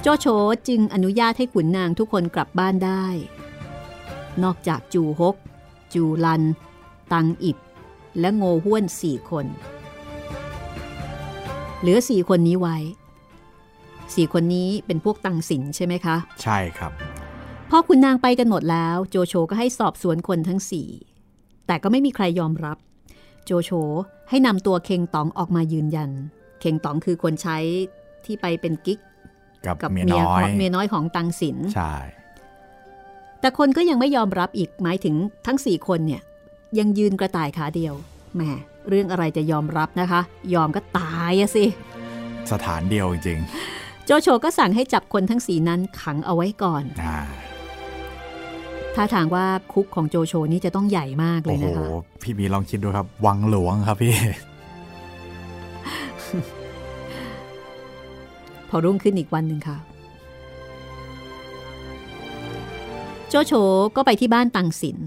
[0.00, 0.26] โจโฉ
[0.68, 3.06] จึงอนุญาตให้ขุนนางทุกคนกลับบ้านได้
[4.42, 5.36] นอกจากจูฮก
[5.94, 6.42] จูลัน
[7.12, 7.58] ตังอิบ
[8.20, 9.46] และโงห้วนสี่คน
[11.80, 12.76] เหลือสี่คนนี้ไว้
[14.16, 16.92] สี่คนนี้เป็นพวกตังสินใช่ไหมคะ ใช่ครับ
[17.70, 20.88] พอคุณนางไปกันหมดแล้ว โจโฉก็ให้สอบสวนคนทั้งสี่
[21.66, 22.76] แต่ก็ไม่มีใครยอมรับ
[23.44, 23.70] โจโฉ
[24.28, 26.10] ให้นำตัวเคงตองออกมายืนยัน
[26.60, 27.56] เคงตองคือคนใช้
[28.24, 28.98] ที่ไปเป็นกิ๊ก
[29.64, 31.94] กับกับเมียเมียน้อยเมียน้อยของตังสินใช่
[33.40, 35.14] แต่คนก็ยังไม่ยอมรับอีกหมายถึง
[35.46, 36.22] ทั้งสี่คนเนี่ย
[36.78, 37.94] ยังยืนกระต่ายขาเดียว
[38.34, 38.42] แหม
[38.88, 40.20] เรื่องอะไรจะยอมรับนะคะ
[40.54, 41.64] ยอมก็ตายอะสิ
[42.52, 43.40] สถานเดียวจริง
[44.10, 47.18] โจโฉก็สั่งให้จับคนทั้งสีนั้นขังเอาไว้ก่อนๆอ่า
[48.94, 51.84] ท่าทางว่าคุกของโจโฉนี่จะต้องใหญ่มากเลโอ้ยโหนะคะ
[52.22, 54.14] พี่มีลองคิดดูครับ วังหลวงครับพี่
[58.68, 59.78] พอรุ่งขึ้นอีกวันหนึ่งค่ะ
[63.28, 63.52] โจโฉ
[63.96, 64.98] ก็ไปที่บ้านตังสิน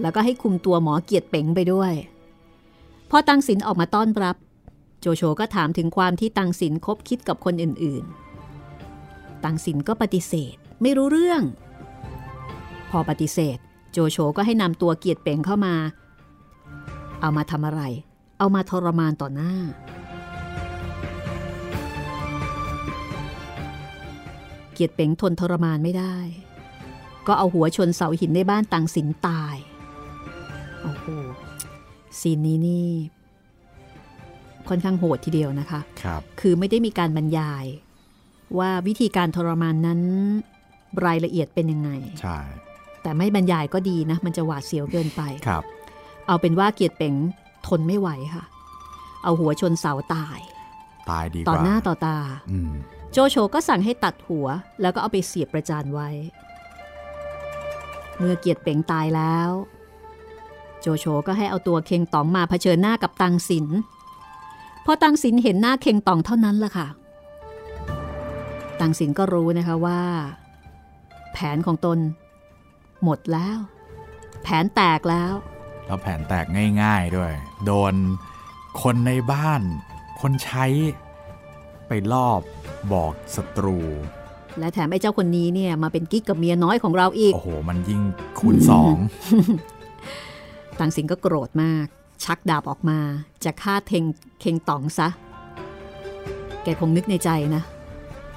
[0.00, 1.92] แล้วก็ให้คุมตัวหมอเกียรติเป๋งไปด้วย
[3.10, 11.42] พอตังสินออกมาต้อนรับโจโฉก็ถามถึงความที่ตังสินคบคิดกับคนอื่นๆ ตังสินก็ปฏิเสธไม่รู้เรื่อง
[12.90, 13.58] พอปฏิเสธ
[13.92, 15.74] โจโฉก็ให้นำตัวเกียรติเป๋งเข้ามา
[17.20, 17.82] เอามาทำอะไร
[18.38, 19.54] เอามาทรมานต่อหน้า
[24.72, 26.16] เกียรติเป๋งทนทรมานไม่ได้
[27.26, 29.56] ก็เอาหัวชนเสาหินในบ้านตังสินตาย
[30.82, 31.06] โอ้โห
[32.18, 32.90] ซีนนี้นี่
[34.70, 37.64] ค่อนข้างโหดทีเดียวนะคะครับคือไม่ได้มีการบรรยาย
[38.58, 40.00] ว่าวิธีการทรมานนั้น
[41.06, 42.38] รายละเอียดเป็นยังไง ใช่
[43.02, 45.62] แต่ไม่บรรยายก็ดีนะ มันจะหวาดเสียวเกินไปครับ
[46.26, 47.14] เอาเป็นว่าเกียรติเป๋ง
[47.66, 48.44] ทนไม่ไหวค่ะ
[49.24, 50.38] เอาหัวชนเสาตาย
[51.10, 52.18] ตายดีกต่อว่าหน้าต่อตา
[52.50, 52.72] อืม
[53.12, 54.46] โจโฉก็สั่งให้ตัดหัว
[54.80, 56.08] แล้วก็เอาไปเสียบประจานไว้
[58.18, 59.50] เมื่อเกียรติเป๋งตายแล้ว
[60.80, 63.66] โจโฉก็ให้เอาตัวเคงตองมาเผชิญหน้ากับตังสิน
[64.86, 66.88] พอตังสินเห็นหน้าเคงตองเท่านั้นล่ะค่ะ
[68.80, 70.00] ตังสินก็รู้นะคะว่า
[71.32, 71.98] แผนของตน
[73.04, 73.58] หมดแล้ว
[74.42, 75.32] แผนแตกแล้ว
[75.86, 76.46] แล้วแผนแตก
[76.82, 77.32] ง่าย ๆด้วย
[77.64, 77.94] โดน
[78.82, 79.62] คนในบ้าน
[80.20, 80.66] คนใช้
[81.88, 82.40] ไปลอบ
[82.92, 83.78] บอกศัตรู
[84.58, 88.02] และแถมไอ้เจ้าคนนี้เนี่ยมาเป็นกิ๊กกับเมียน้อยของเราอีก โอ้โห มันยิ่ง
[88.38, 88.96] คูณสอง
[90.78, 91.86] ตังสินก็โกรธมาก
[92.24, 92.98] ชักดาบออกมา
[93.44, 94.04] จะฆ่าเทง
[94.40, 95.08] เคงต๋องซะ
[96.64, 97.62] แกคงนึกในใจนะ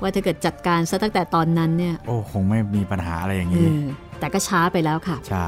[0.02, 3.74] ว่าถ้าเกิดจัดการซะตั้งแต่ตอนนั้นเนี่ย โอ้คงไม่มีปัญหาอะไรอย่างเอนี้อ
[4.20, 5.48] แต่ก็ช้าไปแล้วค่ะ ใช่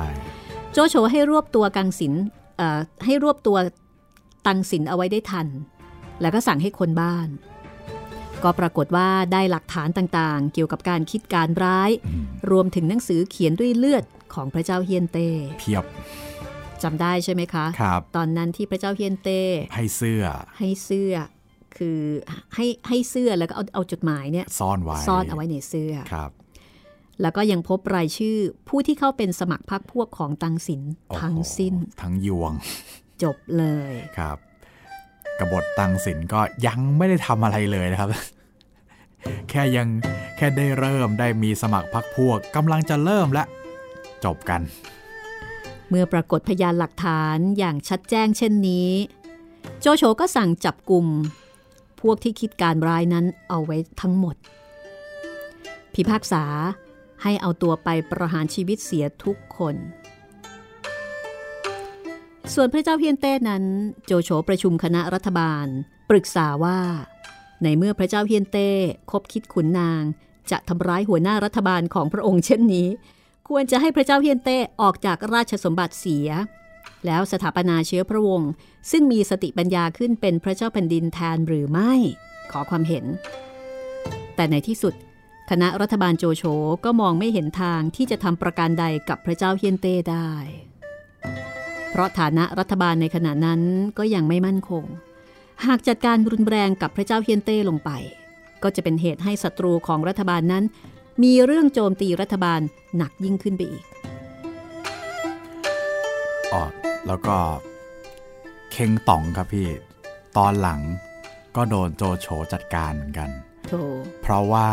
[0.72, 2.14] โจโฉให้รวบตัวกังสิน
[2.58, 3.58] เอ่อให้รวบตัว
[4.48, 5.48] ตังสินเอาไว้ได้ทัน
[6.22, 7.28] แล้วก็สั่งให้คนบ้าน
[8.44, 15.84] ก็ปรากฏว่าได้หลักฐานต่างๆ เกี่ยวกับการคิดการร้ายอืมรวมถึงหนังสือเขียนด้วยเลือดของพระเจ้าเฮียนเต้เพียบ
[16.84, 19.42] จำได้ใช่ไหมคะครับตอนนั้นที่พระเจ้าเฮียนเต้
[19.76, 20.24] ให้เสื้อ
[20.60, 21.14] ให้เสื้อ
[21.78, 22.00] คือ
[22.56, 26.32] ให้ให้เสื้อแล้วก็เอาเอาจดหมายเนี่ยซ่อนไว้ซ่อนเอาไว้ในเสื้อครับ
[27.22, 28.38] แล้วก็ยังพบรายชื่อ
[28.70, 32.54] ผู้ที่เข้าเป็นสมัครพรรคพวกของตังสินโอ้โหทั้งสิ้น ทั้งยวง
[33.24, 34.38] จบเลยครับ
[35.40, 38.10] กบฏตังสินก็ยังไม่ได้ทำอะไรเลยนะครับ
[39.50, 39.88] แค่ยัง
[40.38, 43.44] แค่ได้เริ่มได้มีสมัครพักพวกกำลังจะเริ่มและ
[44.26, 44.62] จบกัน
[45.94, 48.90] เมื่อปรากฏพยานหลักฐานอย่างชัดแจ้งเช่นนี้
[49.80, 51.06] โจโฉก็สั่งจับกลุ่ม
[52.02, 54.36] พวกที่คิดการร้ายนั้นเอาไว้ทั้งหมด
[55.94, 56.44] พิพากษา
[57.24, 59.76] ให้เอาตัวไปประหารชีวิตเสียทุกคน
[62.54, 63.64] ส่วนพระเจ้าเฮียนเต้นั้น
[64.06, 65.66] โจโฉประชุมคณะรัฐบาล
[66.10, 66.80] ปรึกษาว่า
[67.64, 68.70] ในเมื่อพระเจ้าเฮียนเต้
[69.12, 70.04] คบคิดขุนนาง
[70.52, 72.88] จะทำร้ายหัวหน้ารัฐบาลของพระองค์เช่นนี้
[73.56, 76.30] ควรจะให้พระเจ้าเฮียนเต้ออกจากราชสมบัติเสีย
[77.06, 78.52] แล้วสถาปนาเชื้อพระวงศ์
[78.92, 81.94] ซึ่งมีสติปัญญาขึ้นเป็นพระเจ้าแผ่นดินแทนหรือไม่
[82.52, 83.06] ขอความเห็น
[84.36, 84.94] แต่ในที่สุด
[85.50, 86.44] คณะรัฐบาลโจโฉ
[86.86, 90.32] ก็มองไม่เห็นทางที่จะทำประการใดกับพระเจ้าเฮียนเต้ได้
[91.90, 93.62] เพราะฐานะรัฐบาลในขณะนั้น
[93.98, 94.86] ก็ยังไม่มั่นคง
[95.66, 97.92] หากจัดการรุนแรงกับพระเจ้าเฮียนเต้ลงไป
[98.64, 100.64] ก็จะเป็นเหตุให้ศัตรูของรัฐบาลนั้น
[101.24, 102.60] มีเรื่องโจมตีรัฐบาล
[102.98, 103.86] หนักยิ่งขึ้นไปอีก
[106.54, 106.64] อ๋อ
[107.08, 107.38] แล้วก็
[108.72, 109.68] เคงต่องครับพี่
[110.38, 110.82] ตอนหลัง
[111.56, 113.30] ก็โดนโจโฉจัดการเหมือนกัน
[113.68, 113.74] โถ
[114.22, 114.70] เพราะว่า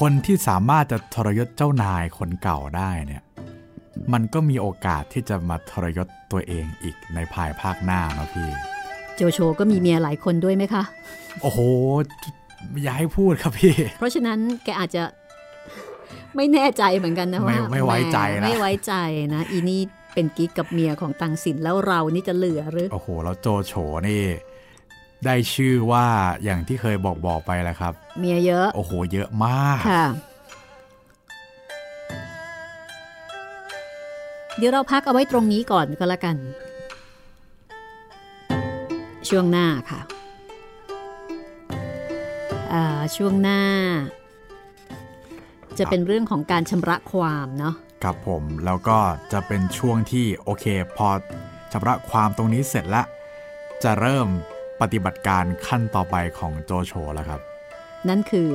[0.00, 3.22] คนที่สามารถจะทรยศเจ้านายคนเก่าได้เนี่ย
[4.12, 8.48] มันก็มีโอกาสที่จะมาทรยศตัวเองอีกในภายภาคหน้าเนาะพี่
[9.16, 10.82] โจโฉก็มีเมียหลายคนด้วยไหมคะ
[11.40, 11.58] โอ้โห
[12.82, 15.02] อย่าให้พูดครับพี่ เพราะฉะนั้นแกอาจจะ
[16.36, 18.94] ไม่แน่ใจเหมือนกันนะไม่ว่าไม่ไว้ใจนะแหมไม่ไว้ใจ
[19.34, 19.80] นะ อีนี่
[20.14, 23.72] เป็นกิ๊กกับเมียของตังสินแล้วเรานี่จะเหลือหรือ โอ้โห แล้วโจโฉ
[24.08, 24.22] นี่
[25.24, 26.06] ได้ชื่อว่า
[26.44, 30.06] อย่างที่เคยบอกบอกไปแล้วครับ เมียเยอะ โอ้โห เยอะมากค่ะ
[34.58, 36.36] เดี๋ยวเราพักเอาไว้ตรงนี้ก่อนก็แล้วกัน
[39.28, 40.13] ช่วงหน้าค่ะอ่า
[43.16, 43.60] ช่วงหน้า
[45.78, 48.98] จะเป็นเรื่องของการชำระความเนาะครับผมแล้วก็
[49.32, 50.64] จะเป็นช่วงที่โอเค
[50.96, 51.08] พอ
[51.72, 53.06] ชำระความตรงนี้เสร็จแล้ว
[53.84, 54.28] จะเริ่ม
[54.80, 57.40] ปฏิบัติการขั้นต่อไปของโจโฉแล้วครับ
[58.08, 58.48] นั่นคือ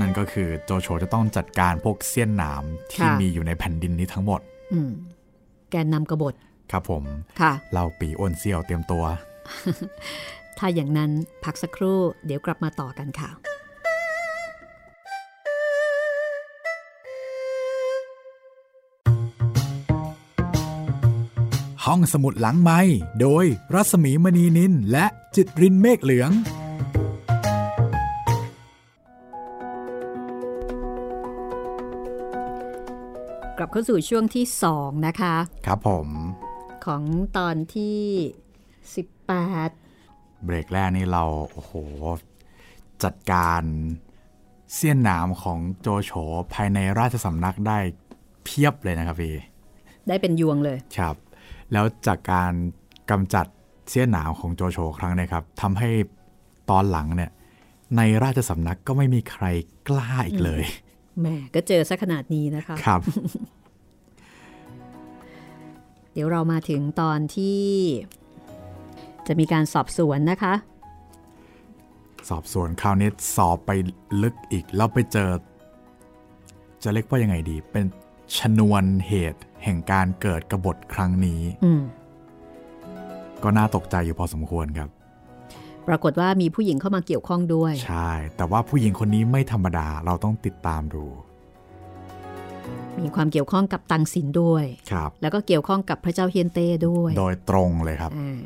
[0.00, 4.40] นั่นก็คือโจโฉจะต้องจัดการพวกเสี้ยนหนามที่ค่ะมีอยู่ในแผ่นดินนี้ทั้งหมด
[4.72, 4.90] อืม
[5.70, 6.34] แกนนำกบฏ
[6.72, 7.04] ครับผม
[7.40, 9.04] ค่ะ เราปีอ้วนเซี่ยวเตรียมตัว
[10.62, 11.12] ถ้าอย่างนั้น
[11.44, 13.30] พักสักครู่เดี๋ยวกลับมาต่อกันค่ะ
[21.84, 22.80] ห้องสมุดหลังไม้
[23.20, 23.44] โดย
[23.74, 26.30] รัศมีมณีนินและจิตรินเมฆเหลือง
[33.58, 34.44] กลับเข้าสู่ช่วงที่
[34.76, 35.34] 2 นะคะ
[35.66, 36.08] ครับผม
[36.86, 37.02] ของ
[37.36, 37.98] ตอนที่
[38.80, 39.89] 18
[40.44, 41.72] เบรกแรกนี่เราโอ้โห
[43.04, 43.62] จัดการ
[44.74, 46.12] เสี้ยนหนามของโจโฉ
[46.54, 47.78] ภายในราชสำนักได้
[48.44, 49.34] เพียบเลยนะครับพี่
[50.08, 51.16] ได้เป็นยวงเลย ครับ
[51.72, 52.52] แล้วจากการ
[53.10, 53.46] กำจัด
[53.88, 55.90] เสี้ยนหนามของโจโฉครั้งเนี้ครับทำให้
[56.70, 57.30] ตอนหลังเนี่ย
[57.96, 59.44] ในราชสำนักก็ไม่มีใคร
[59.88, 60.62] กล้าอีกเลย
[61.20, 63.00] แหมก็เจอซะขนาดนี้นะคะครับ
[66.12, 67.60] เดี๋ยวเรามาถึงตอนที่
[69.30, 70.54] จะมีการสอบสวนนะคะ
[72.28, 73.70] สอบสวนคราวนี้สอบไป
[74.22, 75.30] ลึกอีก แล้วไปเจอ
[76.82, 77.84] จะเรียกว่ายังไงดี เป็น
[78.36, 81.82] ชนวนเหตุแห่งการเกิดกบฏครั้งนี้อืม
[83.42, 84.88] ก็น่าตกใจอยู่พอสมควรครับ
[85.88, 91.04] ปรากฏว่ามีผู้หญิงเข้ามาเกี่ยวข้องด้วย ใช่ แต่ว่าผู้หญิงคนนี้ไม่ธรรมดาเราต้องติดตามดู
[93.04, 98.38] มีความเกี่ยวข้องกับตังสินด้วย ครับ แล้วก็เกี่ยวข้องกับพระเจ้าเฮียนเต้ด้วย โดยตรงเลยครับอ่า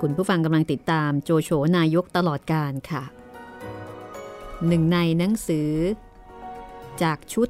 [0.00, 3.02] คุณผู้ฟังกำลังติดตามโจโฉนายกตลอดการค่ะ
[4.66, 5.70] หนึ่งในหนังสือ
[7.02, 7.48] จากชุด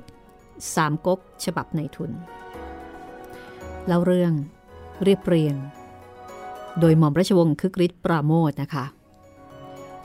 [0.74, 2.10] สามก๊กฉบับในทุน
[3.86, 4.32] เล่าเรื่อง
[5.02, 5.56] เรียบเรียง
[6.80, 8.84] โดยหม่อมราชวงศ์คึกฤทธิ์ปราโมทนะคะ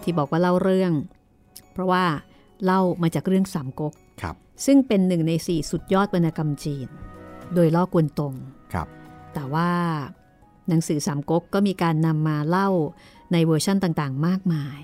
[0.02, 0.94] ที่บอกว่าเล่าเรื่อง
[1.72, 2.06] เพราะว่า
[2.64, 6.88] เล่ามาจากเรื่องสามก๊กครับซึ่งเป็นหนึ่งในสี่สุดยอดวรรณกรรมจีน
[7.54, 8.34] โดยล่อกวนตง
[8.74, 8.88] ครับ
[9.34, 9.70] แต่ว่า
[10.70, 12.70] หนังสือสามก๊กก็มีการนำมาเล่า
[13.32, 14.80] ในเวอร์ชั่นต่างๆ มากมาย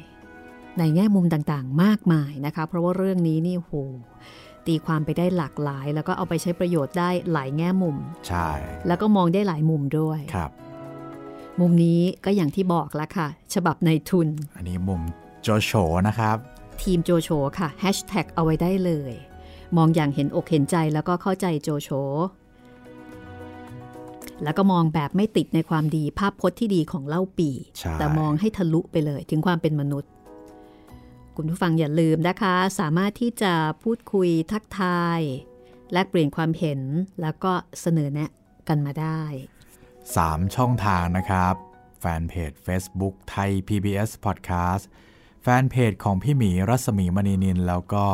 [0.79, 3.71] ในแง่มุมต่างๆ มากมายนะคะ เพราะว่าเรื่องนี้นี่โห
[4.67, 7.95] ตีความไปได้หลากหลาย แล้วก็เอาไปใช้ประโยชน์ได้หลายแง่มุม
[8.27, 8.49] ใช่
[8.87, 10.51] แล้วก็มองได้หลายมุมด้วยครับ
[11.59, 15.01] มุมนี้ก็อย่างที่บอกแล้วค่ะ ฉบับในทุน อันนี้มุม
[15.43, 15.71] โจโฉ
[16.07, 16.37] นะครับ
[16.81, 19.13] ทีมโจโฉค่ะแฮชแท็กเอาไว้ได้เลย
[19.77, 21.89] มองอย่างเห็นอกเห็นใจแล้วก็เข้าใจโจโฉ
[24.43, 27.49] แล้วก็มองแบบไม่ติดในความดีภาพพจน์ที่ดีของเล่าปี
[27.79, 30.11] ใช่แต่มองให้ทะลุไปเลยถึงความเป็นมนุษย์
[31.35, 35.19] คุณผู้ฟังอย่าลืมนะคะ สามารถที่จะพูดคุยทักทาย
[35.93, 36.81] แลกเปลี่ยนความเห็น
[37.21, 38.29] แล้วก็เสนอแนะ
[38.67, 39.21] กันมาได้
[39.85, 41.55] 3 ช่องทางนะครับ
[41.99, 44.83] แฟนเพจ Facebook ไทย PBS Podcast
[45.43, 48.05] แฟนเพจของพี่หมีรัศมีมณีนินแล้วก็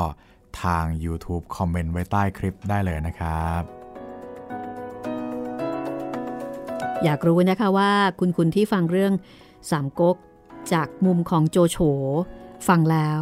[0.63, 3.76] ทาง YouTube คอมเมนต์ไว้ใต้คลิปได้เลยนะครับ
[7.03, 9.13] อยากรู้นะคะว่าคุณคุณที่ฟังเรื่อง
[9.71, 10.17] สามก๊ก
[10.73, 11.77] จากมุมของโจโฉ
[12.67, 13.21] ฟังแล้ว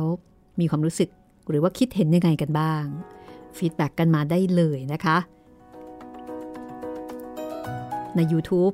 [0.59, 1.09] มีความรู้สึก
[1.49, 2.83] หรือว่าคิดเห็นยังไงกันบ้าง
[3.57, 5.17] feedback กันมาได้เลยนะคะ
[8.15, 8.73] ใน YouTube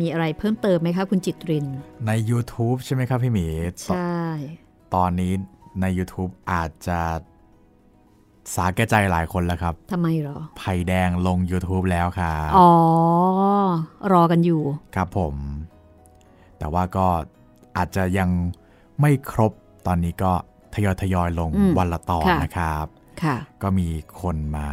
[0.00, 1.66] มีอะไรเพิ่มเติมไหมคะคุณจิตริน
[2.06, 3.46] ใน YouTube ใช่ไหมครับพี่หมี
[3.86, 4.20] ใช่
[4.94, 5.32] ตอนนี้
[5.80, 7.00] ใน YouTube อาจจะ
[8.54, 12.70] สาแก่ใจหลายคนแล้วครับทำไมเหรอไผ่แดงลง YouTube แล้วครับอ๋อ
[14.12, 14.62] รอกันอยู่
[14.96, 15.34] ครับผม
[16.58, 17.06] แต่ว่าก็
[17.76, 18.30] อาจจะยัง
[19.00, 19.52] ไม่ครบ
[19.86, 20.32] ตอนนี้ก็
[20.74, 22.86] ทยอยทยอยลงอืมวันละตอนค่ะนะครับ
[23.22, 23.88] ค่ะ ก็มี
[24.20, 24.68] คนมา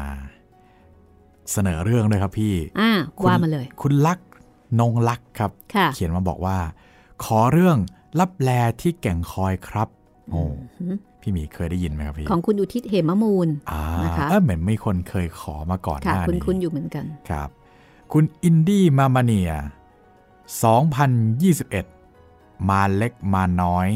[1.52, 4.28] เสนอเรื่องด้วยครับพี่อ่าคุณว่ามาเลย คุณลักษณ์
[4.80, 6.58] นงลักษณ์ครับค่ะเขียนมาบอกว่า
[7.24, 7.78] ขอเรื่อง
[8.20, 8.50] ลับแล
[8.82, 9.88] ที่แก่งคอยครับ
[10.32, 10.42] โอ้
[10.82, 17.50] อืม พี่หมีเคยได้ยินไหมครับพี่ ของคุณอุทิศเหมมูลอ่านะคะเออเหมือนมีคนเคยขอมาก่อนหค่ะน้าคุณนี้คุณอยู่เหมือนกันครับ
[18.14, 19.52] คุณอินดี้มามาเนีย
[21.90, 23.90] 2021 มาเล็กมาน้อย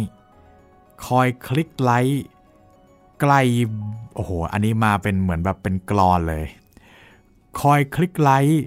[1.05, 2.23] คอยคลิกไลค์
[3.21, 3.41] ใกล้
[4.15, 6.45] โอ้โห อันนี้มาเป็นเหมือนแบบเป็นกรอนเลย
[7.59, 8.63] คอยคลิกไลค์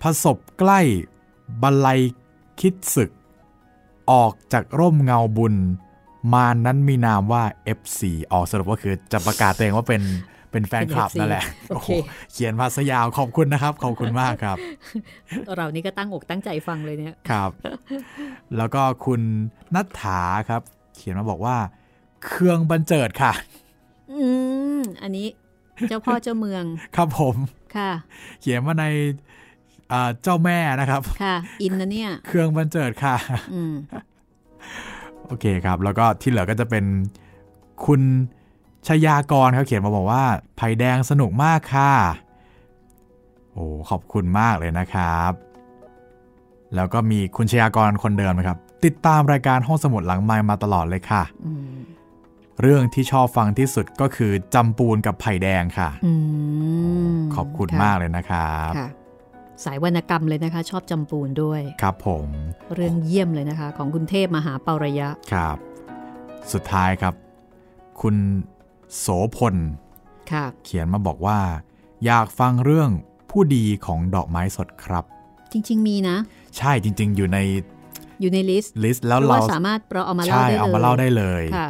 [0.00, 0.80] ประสบใกล้
[1.62, 1.88] บันไล
[2.60, 3.10] คิดศึก
[4.10, 5.54] ออกจากร่มเงาบุญ
[6.34, 7.42] มานั้นมีนามว่า
[7.78, 8.00] FC
[8.32, 10.02] ออกสรุปก็คือจะประกาศตัวเองว่าเป็น
[10.50, 14.56] เป็นแฟนคลับเป็น FC นั่นแหละโอเคโอ้โหเขียนมาซะยาวขอบคุณนะครับ ขอบคุณมากครับ
[15.56, 17.50] เรานี่ก็ตั้งอกตั้งใจฟังเลยเนี่ยครับ
[18.56, 19.20] แล้วก็คุณ
[19.74, 20.62] นัทถาครับ
[20.96, 21.56] เขียนมาบอกว่า
[22.26, 23.32] เครื่องบันเจิดค่ะ
[24.12, 24.26] อื
[24.78, 25.26] มอันนี้
[25.88, 26.64] เจ้าพ่อเจ้าเมือง
[26.96, 27.36] ครับผม
[27.76, 27.90] ค่ะ
[28.40, 28.84] เขียนมาใน
[29.92, 33.16] อ่าเจ้าแม่นะครับ ค่ะ อินนะเนี่ย เครื่องบันเจิดค่ะ
[33.54, 33.74] อืม
[35.28, 36.84] โอเคครับ แล้วก็ที่เหลือก็จะเป็น
[37.86, 38.00] คุณ
[38.88, 40.24] ชยากรเขาเขียนมาบอกว่า
[40.56, 41.92] ไผ่แดงสนุกมากค่ะ
[43.52, 45.32] โอ้ขอบคุณมากเลยนะครับ
[46.74, 51.78] แล้วก็มีคุณชยากรคนเดิมนะครับ ติดตามรายการห้องสมุดหลังไมค์มาตลอดเลยค่ะอืม
[52.62, 56.12] เรื่องที่ชอบฟังที่สุดก็คือจำปูนกับไผ่แดงค่ะอื
[57.12, 58.88] มขอบคุณะมากเลยนะครับค่ะ
[59.64, 62.28] สายวรรณกรรมเลยนะคะ ชอบจำปูนด้วย ครับผม
[62.74, 65.56] เรื่องเยี่ยมเลยนะคะ ของคุณเทพมหาเปาระยะ ครับ
[66.52, 67.14] สุดท้ายครับ
[68.00, 68.16] คุณ
[68.98, 69.56] โสพล
[70.32, 71.38] ค่ะเขียนมาบอกว่า
[72.04, 72.90] อยากฟังเรื่อง
[73.30, 75.04] ผู้ดีของดอกไม้สดครับ
[75.52, 76.16] จริง ๆ มีนะ
[76.56, 77.38] ใช่จริง ๆ อยู่ใน
[78.20, 81.68] อยู่ใน list list แล้วเพราะเราว่าสามารถเราเอามาเล่าใช่ได้เลยเอามาเล่าได้เลยค่ะ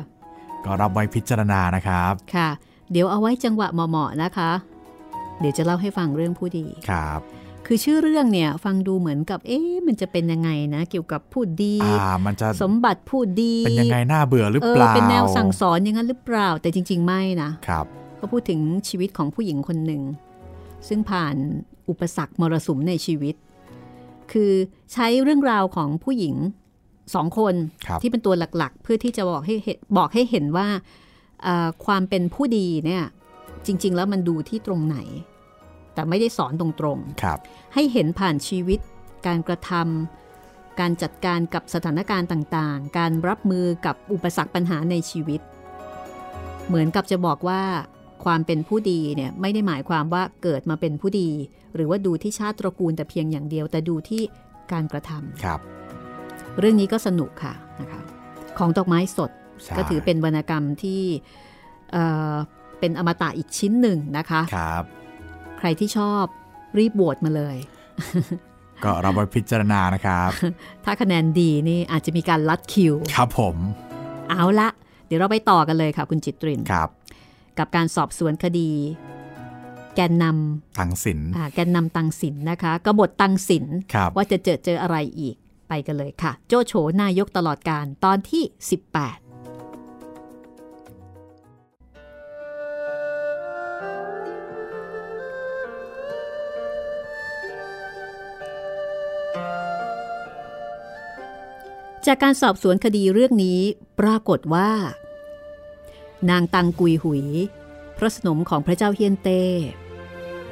[0.65, 2.49] ก็รับไว้พิจารณานะครับค่ะ
[2.93, 4.51] เดี๋ยวเอาไว้จังหวะเหมาะๆนะคะ
[5.41, 7.21] เดี๋ยวจะเล่าให้ฟังเรื่องผู้ดีครับ
[7.71, 17.87] คือชื่อเรื่องเนี่ยฟังดูเหมือนกับเอ๊ะมันจะเป็นยังไงนะเกี่ยวกับผู้ดีอ่ามันจะสมบัติผู้ดี เป็นยังไงน่าเบื่อหรือเอเปอล่าเป็นแนวสั่งสอนอย่างนั้นหรือเปล่าแต่จริง ๆ ไม่นะครับ
[18.19, 20.03] ก็พูดถึงชีวิตของผู้หญิงคนหนึ่ง
[20.89, 21.37] ซึ่งผ่าน
[21.89, 23.35] อุปสรรคมรสุมในชีวิต
[24.33, 24.53] คือ
[24.93, 26.35] ใช้เรื่องราวของผู้หญิง
[27.15, 27.55] สองคน
[27.87, 30.69] ครับที่เป็นตัวหลักๆ เพื่อที่จะบอกให้เห็นบอกให้เห็นว่า
[31.43, 33.05] เอ่อความเป็นผู้ดีเนี่ย
[33.67, 34.99] จริง ๆ แล้วมันดูที่ตรงไหน
[35.99, 37.39] แต่ไม่ได้สอนตรงๆครับ
[37.75, 38.81] ให้เห็นผ่านชีวิต
[39.27, 45.41] การกระทำการจัดการกับสถานการณ์ต่างๆ การรับมือกับอุปสรรคปัญหาในชีวิต
[46.69, 47.63] เหมือนกับจะบอกว่า
[48.25, 51.31] ความเป็นผู้ดีเนี่ยไม่ได้หมายความว่าเกิดมาเป็นผู้ดี
[51.75, 54.23] หรือว่าดูที่ชาติตระกูลแต่เพียงอย่างเดียว แต่ดูที่
[54.73, 55.61] การกระทำครับ
[56.59, 58.01] เรื่องนี้ก็สนุกค่ะนะคะ
[58.59, 59.31] ของดอกไม้สด
[59.65, 61.03] ใช่ก็ถือเป็นวรรณกรรมที่
[61.93, 62.35] เอ่อ
[62.81, 64.85] เป็นอมตะอีกชิ้นหนึ่งนะคะครับ
[65.59, 66.25] ใครที่ชอบ
[66.79, 67.57] รีบโหวตมาเลย
[68.85, 70.31] ก็รับไว้พิจารณานะครับ
[70.85, 73.57] ถ้าคะแนนดีนี่อาจจะมีการลัดคิว ครับผม
[74.31, 74.69] เอาละ
[75.07, 76.89] เดี๋ยวเราไปต่อกันเลยค่ะ คุณจิตรินครับ
[77.59, 78.71] กับการสอบสวนคดี
[79.95, 80.25] แกนน
[80.79, 85.37] ตังสินำอ่าแกนนำตังสินนะคะกบฏตังสินครับว่าจะเจอเจออะไรอีก
[85.69, 88.43] ไปกันเลยค่ะ โจโฉนายกตลอดการตอนที่
[88.89, 89.28] 18
[102.11, 103.61] จากการสอบสวนคดีเรื่องนี้
[104.01, 104.71] ปรากฏว่า
[106.31, 107.25] นางตังกุยหุย
[107.97, 109.43] พระสนมของพระเจ้าเฮียนเต้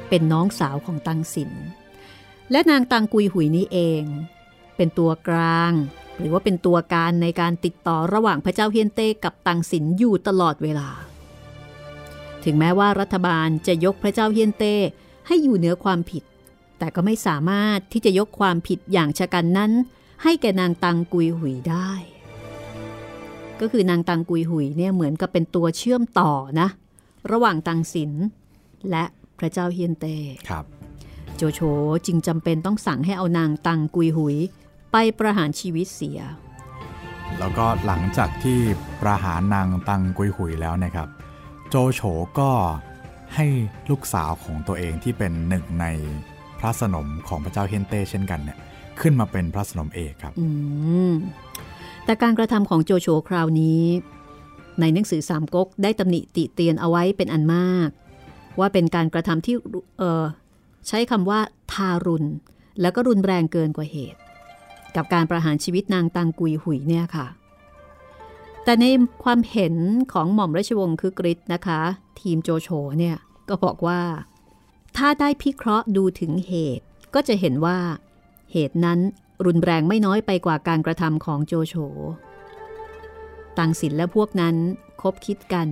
[0.09, 1.51] เป็นน้องสาวของตังสิน
[2.51, 4.03] และนางตังกุยหุยนี้เอง
[4.75, 5.71] เป็นตัวกลาง
[6.17, 10.89] หรือว่าเป็นตัวการในการติดต่อระหว่างพระเจ้าเฮียนเต้กับตังสินอยู่ตลอดเวลา
[12.43, 14.75] ถึงแม้ว่ารัฐบาลจะยกพระเจ้าเฮียนเต้
[15.27, 16.23] ให้อยู่เหนือความผิด
[16.77, 19.71] แต่ก็ไม่สามารถที่จะยกความผิดอย่างชะกันนั้น
[20.23, 21.91] ให้แก่นางตังกุยหุยได้
[23.59, 26.67] ก็คือนางตังกุยหุยเนี่ยเหมือนกับเป็นตัวเชื่อมต่อนะ
[27.31, 28.11] ระหว่างตังสิน
[28.89, 29.03] และ
[29.39, 30.15] พระเจ้าเฮียนเต้
[30.49, 30.65] ครับ
[31.35, 31.61] โจโฉ
[32.05, 34.37] จึงจำเป็นต้องสั่งให้เอานางตังกุยหุย
[34.91, 36.19] ไปประหารชีวิตเสีย
[37.39, 38.59] แล้วก็หลังจากที่
[39.01, 41.07] ประหารนางตังกุยหุยแล้วนะครับ
[41.69, 42.01] โจโฉ
[42.39, 42.51] ก็
[43.35, 43.45] ให้
[43.89, 45.85] ลูกสาวของตัวเองที่เป็นหนึ่งใน
[46.59, 48.57] พระสนมของพระเจ้าเฮยนเต้เช่นกันเนี่ย
[49.01, 50.33] ขึ้นมาเป็นพระสนมเอกครับ
[52.05, 53.83] แต่การกระทำของโจโฉคราวนี้
[54.79, 57.89] ในหนังสือสามก๊กได้ตำหนิติเตียนเอาไว้เป็นอันมาก
[58.59, 59.55] ว่าเป็นการกระทำที่
[60.87, 61.39] ใช้คำว่า
[61.73, 62.27] ทารุณ
[62.81, 64.19] แล้วก็รุนแรงเกินกว่าเหตุ
[64.95, 67.27] กับการประหารชีวิตนางตังกุยหุยเนี่ยค่ะ
[68.63, 68.85] แต่ใน
[69.23, 69.75] ความเห็น
[70.13, 71.79] ของหม่อมราชวงศ์คือกริชนะคะ
[72.19, 72.69] ทีมโจโฉ
[72.99, 73.17] เนี่ย
[73.49, 74.01] ก็บอกว่า
[74.97, 77.77] ถ้าได้พิเคราะห์ดูถึงเหตุก็จะเห็นว่า
[78.51, 78.99] เหตุนั้น
[79.45, 81.75] รุนแรงไม่น้อยไปกว่าการกระทำของโจโฉ
[83.57, 84.55] ตังสินและพวกนั้น
[85.01, 85.67] คบคิดกัน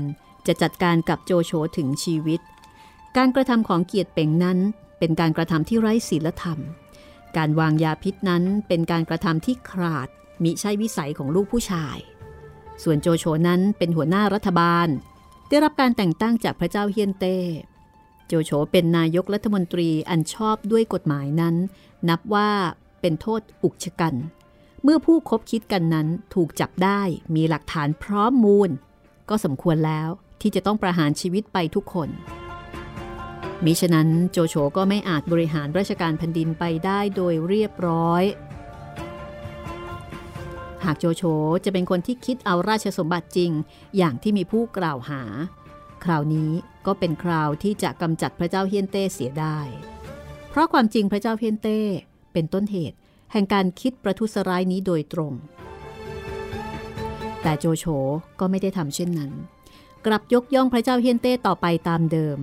[0.47, 2.41] จะจัดการกับโจโฉถึงชีวิต
[3.17, 4.57] การกระทำของเกียรติเป่งนั้น
[4.99, 6.59] เป็นการกระทำที่ไร้ศีลธรรม
[7.37, 10.07] การวางยาพิษนั้นเป็นการกระทำที่ขาด
[10.43, 11.97] มิใช่วิสัยของลูกผู้ชาย
[12.83, 14.87] ส่วนโจโฉนั้นเป็นหัวหน้ารัฐบาล
[15.49, 17.37] ได้รับการแต่งตั้งจากพระเจ้าเฮียนเต้
[18.27, 21.55] โจโฉเป็นนายกรัฐมนตรีอันชอบด้วยกฎหมายนั้น
[22.09, 22.51] นับว่า
[23.01, 24.15] เป็นโทษอุกชะกัน
[24.83, 27.01] เมื่อผู้คบคิดกันนั้นถูกจับได้
[27.35, 28.69] มีหลักฐานพร้อมมูล
[29.29, 30.09] ก็สมควรแล้ว
[30.41, 32.09] ที่จะต้องประหารชีวิตไปทุกคน
[33.63, 38.23] มิฉะนั้นโจโฉก็ไม่อาจบริหารราชการแผ่นดินไปได้โดยเรียบร้อย
[40.85, 41.23] หากโจโฉ
[41.65, 43.51] จะเป็นคนที่คิดเอาราชสมบัติจริง
[43.97, 45.21] อย่างที่มีผู้กล่าวหา
[46.03, 46.51] คราวนี้
[46.85, 49.59] ก็เป็นคราวที่จะกำจัดพระเจ้าเฮียนเต้เสียได้
[50.55, 51.79] เพราะความจริงพระเจ้าเฮียนเต้
[52.33, 52.97] เป็นต้นเหตุ
[53.31, 55.33] แห่งการคิดประทุษร้ายนี้โดยตรง
[57.41, 57.85] แต่โจโฉ
[58.39, 59.31] ก็ไม่ได้ทำเช่นนั้น
[60.05, 62.39] กลับยกย่องพระเจ้าเฮียนเต้ต่อไปตามเดิม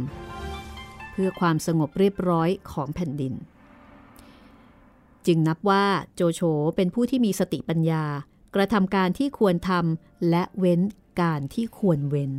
[1.12, 3.34] เพื่อความสงบเรียบร้อยของแผ่นดิน
[5.26, 5.84] จึงนับว่า
[6.14, 6.40] โจโฉ
[6.76, 8.04] เป็นผู้ที่มีสติปัญญา
[8.54, 10.80] กระทำการที่ควรทำและเว้น
[11.20, 12.32] การที่ควรเว้น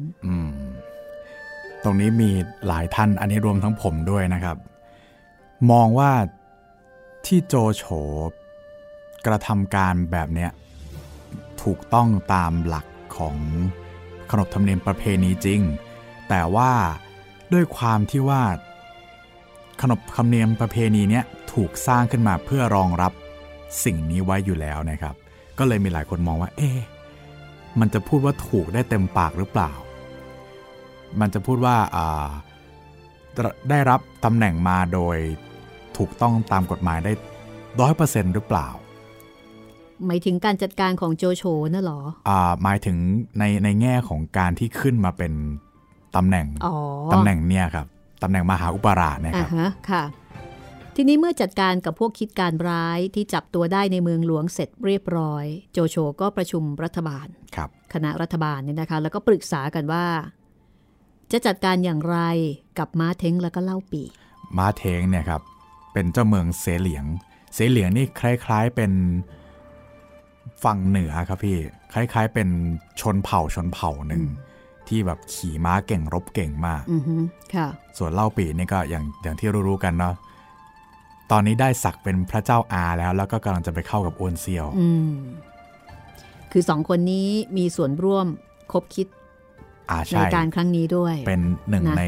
[1.84, 2.30] ตรงนี้มี
[2.67, 4.57] หลายท่านอันนี้รวมทั้งผมด้วยนะครับ
[5.72, 6.11] มองว่า
[7.26, 7.84] ที่โจโฉ
[9.26, 10.51] กระทำการแบบเนี้ย
[11.64, 12.86] ถูกต้องตามหลัก
[13.18, 13.36] ของ
[14.32, 15.61] ขนบธรรมเนียมประเพณีจริง
[16.30, 16.72] แต่ว่า
[17.53, 18.41] ด้วยความที่ว่า
[19.82, 23.14] ขนบธรรมเนียมประเพณีเนี้ยถูกสร้างขึ้นมาเพื่อรองรับ
[23.84, 25.16] สิ่งนี้ไว้อยู่แล้วนะครับ
[25.57, 26.80] ก็เลยมีหลายคนมองว่า เอ๊ะ
[27.80, 29.72] มันจะพูดว่าถูกได้เต็มปากหรือเปล่า
[31.20, 32.28] มันจะพูดว่าอ่า
[33.70, 35.18] ได้รับตำแหน่งมาโดย
[35.98, 37.12] ถูกต้องตามกฎหมายได้
[37.82, 38.68] ร้อยเปอร์เซ็นต์หรือเปล่า
[40.06, 42.98] หมายถึงการจัดการของโจโฉน่ะเหรอ อ่า หมายถึง
[43.39, 45.34] ในในแง่ของการที่ขึ้นมาเป็น
[46.16, 46.76] ตำแหน่งอ๋อ
[47.14, 47.88] ตำแหน่งเนี่ยครับ
[48.24, 50.04] ตำแหน่งมหาอุปราชนะคอ่ารับฮะค่ะ
[50.96, 60.06] ทีนี้เมื่อจัดการกับพวกคิดการร้ายที่จับตัวได้ในเมืองหลวงเสร็จเรียบร้อย โจโฉก็ประชุมรัฐบาลครับคณะรัฐบาลเนี่ยนะคะ แล้วก็ปรึกษากันว่า
[61.32, 62.18] จะจัดการอย่างไร
[62.80, 64.04] กับม้าเท้งแล้วก็เล่าปี
[64.58, 65.41] ม้าเทงเนี่ยครับ
[65.94, 67.06] เป็นเจ้าเมืองเสเหลียง
[67.54, 68.91] เสเหลียงนี่คล้ายๆเป็น
[70.64, 71.58] ฝั่งเหนือครับพี่
[71.94, 72.48] คล้ายๆเป็น
[73.02, 74.24] ชนเผ่าชนเผ่าหนึ่ง
[74.88, 77.16] ที่แบบขี่ม้าเก่งรบเก่งมากอือฮึ
[77.56, 77.68] ค่ะ
[77.98, 80.16] ส่วนเล่าปีนี่ก็อย่างอย่างที่รู้ๆกันเนาะ
[81.32, 85.14] ตอนนี้ได้ศักดิ์เป็นพระเจ้าอาแล้ว แล้วก็กำลังจะไปเข้ากับโอนเซียวอืม
[86.52, 87.28] คือสองคนนี้
[87.58, 88.26] มีส่วนร่วม
[88.72, 89.08] คบคิด
[89.89, 92.04] อ่าในใช่การครั้งนี้ด้วย เป็นหนึ่งนะใน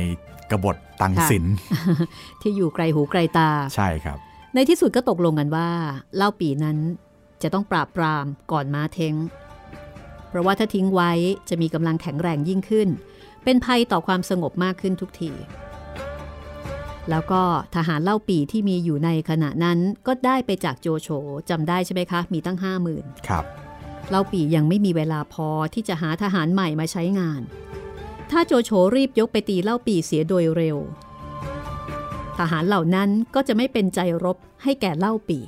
[0.52, 1.46] กบฏตังสิน
[2.42, 4.18] ที่อยู่ไกลหูไกลตา ใช่ครับ
[4.54, 5.70] ในที่สุดก็ตกลงกันว่า
[6.16, 6.78] เล่าปีนั้น
[7.42, 9.16] จะต้องปราบปรามก่อนม้าเท้ง
[10.30, 11.12] เพราะว่าถ้าทิ้งไว้
[11.50, 12.90] จะมีกำลังแข็งแรงยิ่งขึ้น
[13.44, 15.32] เป็นภัยต่อความสงบมากขึ้นทุกที
[17.10, 17.42] แล้วก็
[17.76, 21.10] ทหารเล่าปีที่มีอยู่ในขณะนั้นก็ได้ไปจากโจโฉ
[21.50, 23.46] จำได้ใช่ไหมคะ มีตั้งห้าหมื่นครับ
[24.10, 27.42] เล่าปียังไม่มีเวลาพอที่จะหาทหารใหม่มาใช้งาน
[28.32, 30.78] ถ้าโจโฉรีบยกไปตีเล่าปีเสียโดยเร็ว
[32.38, 35.40] ทหารเหล่านั้นก็จะไม่เป็นใจรบให้แก่เล่าปี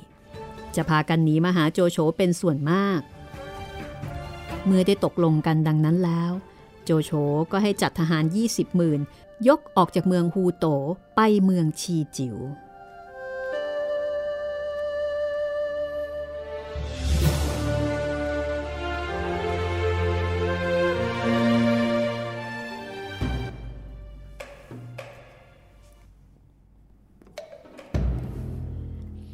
[0.76, 3.00] จะพากันหนีมาหาโจโฉเป็นส่วนมาก
[4.64, 6.32] เมื่อได้ตกลงกันดังนั้นแล้ว
[6.84, 7.10] โจโฉ
[7.52, 9.00] ก็ให้จัดทหาร 20หมื่น
[9.48, 10.66] ยกออกจากเมืองฮูโต
[11.16, 12.36] ไปเมืองชีจิว๋ว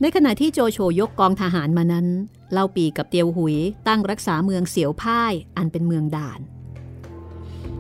[0.00, 2.06] ในขณะที่โจโฉยกกองทหารมานั้น
[2.52, 3.56] เล่าปีกับเตียวหุย
[3.88, 6.40] ตั้งรักษาเมืองเสียวพ่ายอันเป็นเมืองด่าน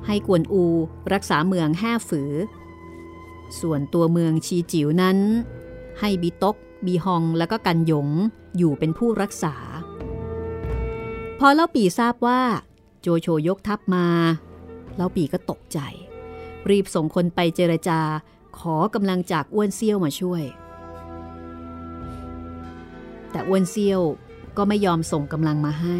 [0.06, 0.64] ให้กวนอู
[1.12, 2.32] รักษาเมืองแห่ฝือ
[3.60, 5.18] ส่วนตัวเมืองชีจิ๋วนั้น
[6.00, 6.56] ให้บีตก
[6.86, 8.08] บีฮองและก็กันหยง
[8.56, 9.54] อยู่เป็นผู้รักษา
[11.38, 12.40] พอเล่าปีทราบว่า
[13.00, 14.06] โจโฉยกทัพมา
[14.96, 15.78] เล่าปีก็ตกใจ
[16.70, 18.00] รีบส่งคนไปเจรจา
[18.58, 20.42] ขอกำลังจากอ้วนเซี่ยวมาช่วย
[23.34, 24.00] แต่อ้วนเซี่ยว
[24.56, 25.98] ก็ไม่ยอมส่งกำลังมาให้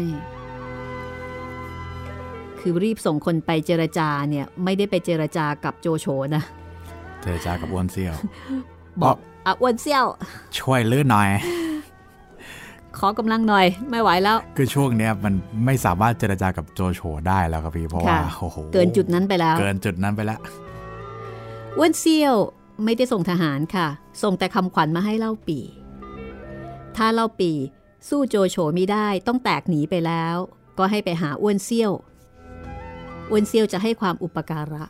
[2.59, 6.43] คือรีบส่งคนไปเจรจาเนี่ยไม่ได้ไปเจรจากับโจโฉนะ
[7.21, 8.13] เจรจากับอ้วนเซี่ยว
[9.01, 9.15] บอก
[9.45, 10.05] อะอ้วนเซี่ยว
[10.59, 11.29] ช่วยลื่นหน่อย
[12.97, 15.33] ขอกำลังหน่อยไม่ไหวแล้ว คือช่วงเนี้ยมัน
[15.65, 20.39] ไม่สามารถเจรจากับโจโฉได้แล้วครับพี่เพราะว่าค่ะโอ้โหเกินจุดนั้นไปแล้ว เกินจุดนั้นไปแล้ว
[21.77, 22.35] อ้วนเซี่ยว
[22.83, 23.87] ไม่ได้ส่งทหารค่ะ
[24.23, 25.59] ส่งแต่คำขวัญมาให้เล่าปี
[26.95, 27.51] ถ้าเล่าปี
[28.09, 30.35] สู้โจโฉไม่ได้ต้องแตกหนีไปแล้ว
[30.77, 31.91] ก็ให้ไปหาอ้วนเซี่ยว
[33.29, 34.83] อ้วนเซี่ยวจะให้ความอุปการะ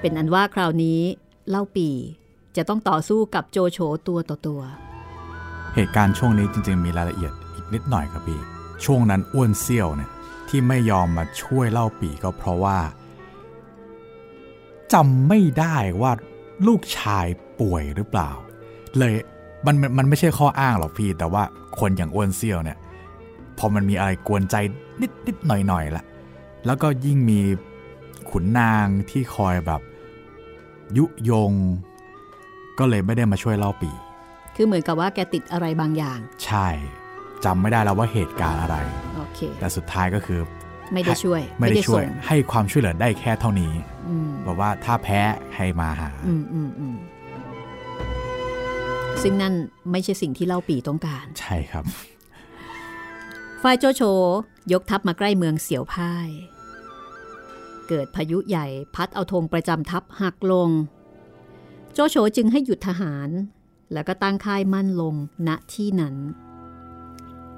[0.00, 1.00] เป็นอันว่าคราวนี้
[1.48, 1.88] เล่าปี
[2.56, 3.78] จะต้องต่อสู้กับโจโฉ
[4.08, 4.60] ตัวต่อตัว
[5.74, 8.40] เหตุการณ์ช่วงนี้จริง ๆ มีรายละเอียดอีกนิดหน่อยครับพี่
[8.84, 10.10] ช่วงนั้นอ้วนเซี่ยวเนี่ย
[10.48, 12.78] ที่ไม่ยอมมาช่วยเล่าปีก็เพราะว่า
[14.92, 16.12] จำไม่ได้ว่า
[16.66, 17.26] ลูกชาย
[17.60, 18.30] ป่วยหรือเปล่า
[18.98, 19.14] เลย
[19.66, 21.42] มันมันมันไม่ใช่ข้ออ้างหรอกพี่ แต่ว่า
[21.80, 22.78] คนอย่างอ้วนเซี่ยวเนี่ย
[23.58, 24.56] พอมันมีอะไรกวนใจ
[25.00, 26.04] นิดนิดหน่อยหน่อยๆละ
[26.66, 27.40] แล้วก็ยิ่งมี
[28.30, 29.80] ขุนนางที่คอยแบบ
[30.96, 31.52] ยุยง
[32.78, 33.90] ก็เลยไม่ได้มาช่วยเล่าปี
[34.54, 36.66] คือเหมือนกับว่าแกติดอะไรบางอย่าง ใช่
[37.44, 38.76] จำไม่ได้แล้วว่าเหตุการณ์อะไร
[39.16, 40.40] โอเคแต่สุดท้ายก็คือ
[40.92, 43.72] ไม่ได้ช่วย ไม่ได้ช่วยส่งให้ความช่วยเหลือได้แค่เท่านี้
[44.08, 45.20] อืมบอกว่าถ้าแพ้
[45.56, 46.96] ให้มาหา อืมอืมอืม
[49.22, 49.54] ซึ่งนั่น
[49.90, 51.84] ไม่ใช่สิ่งที่เล่าปีต้องการ ใช่ครับ
[53.62, 54.02] ฝ่ายโจโฉ
[54.72, 56.28] ยกทัพมาใกล้เมืองเสียวพ่าย
[57.88, 60.70] เกิดพายุใหญ่พัดเอาธงประจำทัพหักลง
[61.92, 63.28] โจโฉจึงให้หยุดทหาร
[63.92, 65.14] แล้วก็ตั้งค่ายมั่นลง
[65.48, 66.16] ณที่นั้น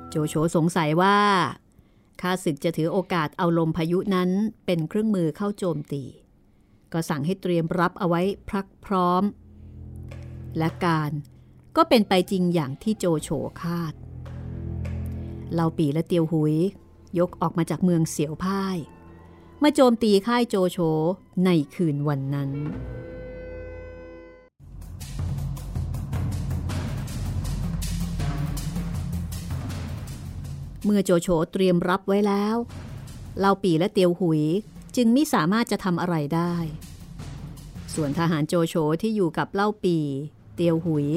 [0.09, 1.19] โจโฉสงสัยว่า
[2.21, 4.31] ข้าศึกจะถือโอกาสเอาลมพายุนั้น
[4.67, 6.05] เป็นเครื่องมือเข้าโจมตี
[6.93, 9.23] ก็สั่งให้เตรียมรับเอาไว้พรักพร้อม
[10.59, 11.11] และการ
[11.81, 13.29] ก็เป็นไปจริงอย่างที่โจโฉ
[13.61, 13.95] คาด
[15.53, 16.55] เหล่าปีและเตียวหุย
[17.19, 18.77] ยกออกมาจากเมืองเสียวพ่าย
[19.63, 20.79] มาโจมตีค่ายโจโฉ
[21.45, 22.51] ในคืนวันนั้น
[30.85, 32.57] เมื่อโจโฉเตรียมรับไว้แล้ว
[33.39, 34.43] เหล่าปีและเตียวหุย
[34.97, 36.55] จึงไม่สามารถจะทำอะไรได้
[37.95, 39.99] ส่วนทหารโจโฉที่อยู่กับเล่าปี
[40.55, 41.09] เตียวหุย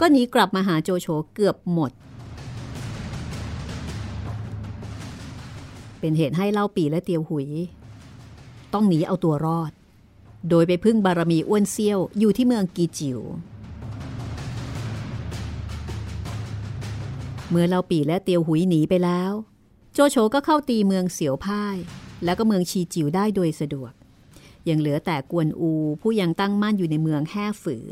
[0.00, 1.92] ก็หนีกลับมาหาโจโฉเกือบหมด
[6.00, 7.48] เป็นเหตุให้เล่าปีและเตียวหุย
[8.72, 9.72] ต้องหนีเอาตัวรอด
[10.50, 13.20] โดยไปพึ่งบารมีอ้วนเซี่ยวอยู่ที่เมืองกีจิว
[17.50, 19.32] เมื่อเล่าปีและเตียวหุยหนีไปแล้ว
[19.92, 21.76] โจโฉก็เข้าตีเมืองเสียวพ่าย
[22.24, 23.92] แล้วก็เมืองชีจิ๋วได้โดยสะดวก
[24.68, 25.70] ยังเหลือแต่กวนอู
[26.00, 27.86] ผู้ยังตั้งมั่นอยู่ในเมืองแห่ฝือ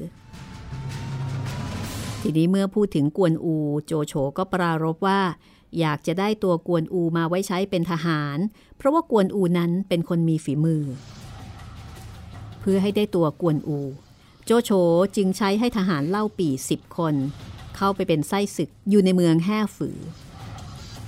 [2.25, 3.55] ทีนี้เมื่อพูดถึงกวนอู
[3.87, 5.21] โจโฉก็ปรารบว่า
[5.79, 8.39] อยากจะได้ตัวกวนอูมาไว้ใช้เป็นทหาร
[8.77, 10.83] เพราะว่ากวนอูนั้นเป็นคนมีฝีมือ
[12.61, 13.79] เพื่อให้ได้ตัวกวนอู
[14.45, 14.71] โจโฉ
[15.17, 17.15] จึงใช้ให้ทหารเล่าปีสิบคน
[17.77, 19.99] เข้าไปเป็นไส้ศึกอยู่ในเมืองแห่ฝือ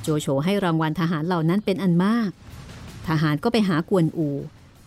[0.02, 2.30] โจโฉให้รางวัลทหารเหล่านั้นเป็นอันมาก
[3.08, 4.28] ทหารก็ไปหากวนอู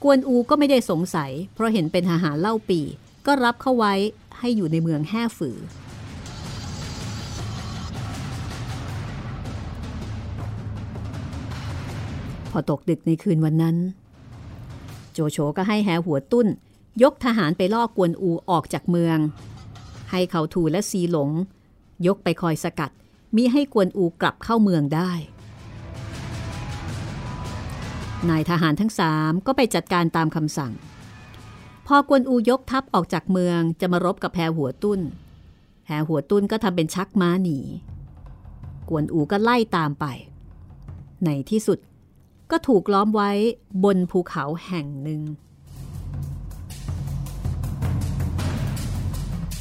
[0.03, 2.81] กวนอูก็ไม่ได้สงสัย เพราะเห็นเป็นทหารเล่าปี
[3.25, 3.93] ก็รับเข้าไว้
[4.39, 5.57] ให้อยู่ในเมืองแห่ฝือ
[12.51, 13.77] พอตกดึกในคืนวันนั้น
[15.13, 16.47] โจโฉก็ให้แหหัวตุ้น
[17.03, 19.17] ยกทหารไปล่อกวนอูออกจากเมือง
[20.11, 21.29] ให้เขาถูและซีหลง
[22.07, 22.91] ยกไปคอยสกัด
[23.35, 25.11] มิให้กวนอูกลับเข้าเมืองได้
[28.29, 30.73] นายทหารทั้งสามก็ไปจัดการตามคำสั่ง
[31.87, 34.99] พอกวนอูยกทัพออกจากเมืองจะมารบกับแพหัวตุ้น
[35.85, 37.59] แพหัวตุ้นก็ทำเป็นชักม้าหนี
[38.89, 40.05] กวนอูก็ไล่ตามไป
[41.25, 41.79] ในที่สุด
[42.51, 43.31] ก็ถูกล้อมไว้
[43.83, 45.21] บนภูเขาแห่งหนึ่ง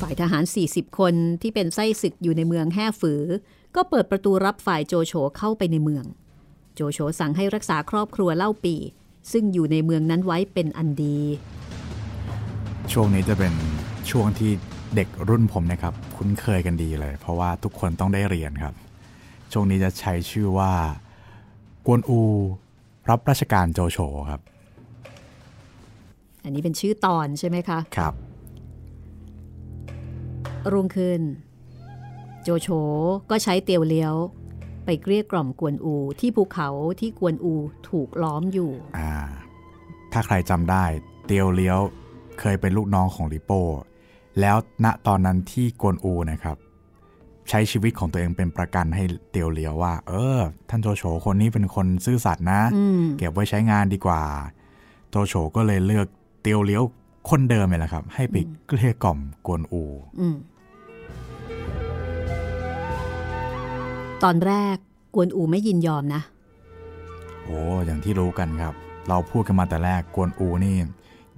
[0.00, 3.22] ฝ่ายทหาร 40 คนที่เป็นไส้ศึกอยู่ในเมืองแห่ฝือ
[3.76, 6.04] ก็เปิดประตูรับฝ่ายโจโฉเข้าไปในเมือง
[6.74, 8.74] โจโฉสั่งให้รักษาครอบครัวเล่าปี
[9.32, 11.18] ซึ่งอยู่ในเมืองนั้นไว้เป็นอันดี
[12.92, 13.52] ช่วงนี้จะเป็น
[14.10, 14.50] ช่วงที่
[14.94, 18.74] เด็กรุ่นผมนะครับ คุ้นเคยกันดีเลย เพราะว่าทุกคนต้องได้เรียนครับ
[19.52, 20.72] ช่วงนี้จะใช้ชื่อว่า
[21.86, 22.20] กวนอู
[23.10, 23.98] รับราชการโจโฉ
[24.30, 24.40] ครับ
[26.44, 28.14] อันนี้เป็นชื่อตอนใช่ไหมคะ ครับ
[30.72, 31.20] รุ่งขึ้น
[32.42, 32.68] โจโฉ
[33.30, 34.14] ก็ใช้เตียวเลี้ยว
[34.84, 36.68] ไปเกลี้ยกล่อมกวนอูที่ภูเขา
[37.00, 37.54] ที่กวนอู
[37.88, 39.12] ถูกล้อมอยู่ อ่า
[40.12, 40.84] ถ้าใครจำได้
[41.26, 41.78] เตียวเลี้ยว
[42.40, 43.62] เคยเป็นลูกน้องของลิโป้
[44.40, 46.56] แล้วณตอนนั้นที่กวนอูนะครับ
[47.50, 50.40] ใช้ชีวิตของตัวเองเป็นประกันให้เตียวเลี้ยวว่า เออ
[50.70, 54.22] ท่านโจโฉคนนี้เป็นคนซื่อสัตย์นะอืมเก็บไว้ใช้งานดีกว่า
[55.10, 56.06] โจโฉก็เลยเลือก
[56.42, 56.82] เตียวเลี้ยว
[57.30, 58.36] คนเดิมเลยแหละครับ ให้ไป
[58.66, 59.82] เกลี้ยกล่อมกวนอู
[60.20, 60.36] อืม
[64.22, 64.76] ตอนแรก
[65.14, 66.22] กวนอูไม่ยินยอมนะ
[67.44, 68.74] โอ้อย่างที่รู้กันครับ
[69.08, 70.76] เราพูดกันมาแต่แรกกวนอูนี่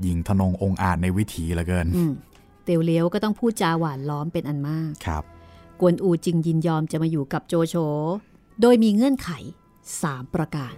[0.06, 2.12] ยิงทนงองอาจในวิถีเหลือเกินอืม
[2.64, 5.24] เตียวเลี้ยวก็ต้องพูดจาหวานล้อมเป็นอันมากครับ
[5.80, 7.74] กวนอูจึงยินยอมจะมาอยู่กับโจโฉ
[8.60, 9.28] โดยมีเงื่อนไข
[9.82, 10.74] 3 ประการ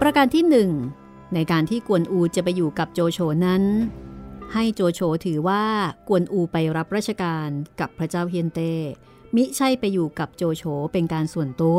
[0.00, 0.44] ประการที่
[0.90, 3.62] 1 ในการที่กวนอูจะไปอยู่กับโจโฉนั้น
[4.52, 5.62] ให้โจโฉถือว่า
[6.08, 7.48] กวนอูไปรับราชการ
[7.80, 8.60] กับพระเจ้าเฮียนเต
[9.34, 11.78] มิใช่ไปอยู่กับโจโฉเป็นการส่วนตัว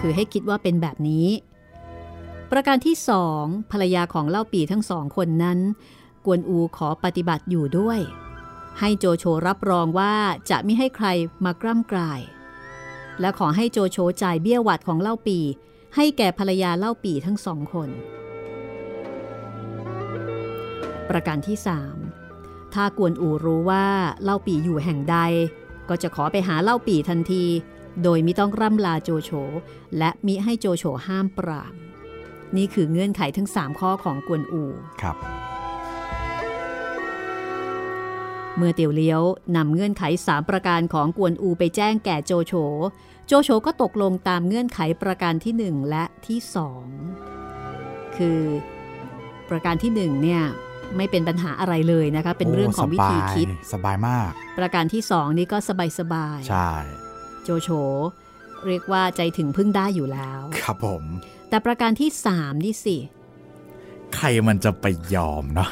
[0.00, 1.28] คือให้คิดว่าเป็นแบบนี้
[2.50, 5.58] ประการที่สองภรรยาของเล่าปีทั้งสองคนนั้น
[6.24, 8.00] กวนอูขอปฏิบัติอยู่ด้วย
[8.80, 10.14] ให้โจโฉรับรองว่า
[10.50, 11.06] จะไม่ให้ใคร
[11.44, 12.20] มากร่ำกลาย
[13.20, 15.38] และขอให้โจโฉจ่ายเบี้ยหวัดของเล่าปี
[15.96, 17.90] ให้แก่ภรรยาเล่าปีทั้งสองคน
[21.10, 21.96] ประการที่สาม
[22.74, 23.86] ถ้ากวนอูรู้ว่า
[24.22, 25.18] เล่าปีอยู่แห่งใด
[25.88, 27.44] ก็จะขอไปหาเล่าปีทันที
[28.02, 29.30] โดยมิต้องร่ำลาโจโฉ
[29.98, 31.74] และมิให้โจโฉห้ามปราม
[32.56, 34.64] นี่คือเงื่อนไขทั้ง 3 ข้อของกวนอู
[35.00, 35.16] ครับ
[38.56, 39.20] เมื่อเตียวเลี้ยว
[39.56, 42.52] นำเงื่อนไข3ประการของกวนอูไปแจ้งแก่โจโฉ
[43.26, 46.38] โจโฉก็ตกลงตามเงื่อนไขประการที่1และที่
[47.28, 48.40] 2คือ
[49.48, 50.42] ประการที่1เนี่ย
[50.96, 56.70] ไม่เป็นปัญหาอะไรเลยนะคะ เป็นเรื่องของวิธีคิดโสบายสบายมาก ประการที่2นี่ก็สบายสบายๆใช่
[57.44, 57.68] โจโฉ
[58.66, 61.02] เรียกว่าใจถึงพึ่งได้อยู่แล้ว ครับผม
[61.48, 62.96] แต่ประการที่3นี่สิ
[64.14, 65.70] ใครมันจะไปยอมเนาะ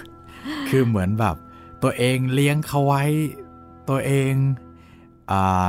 [0.69, 1.37] คือเหมือนแบบ
[1.83, 3.03] ตัวเองเลี้ยงเขาไว้
[3.89, 4.33] ตัวเอง
[5.31, 5.69] อ่า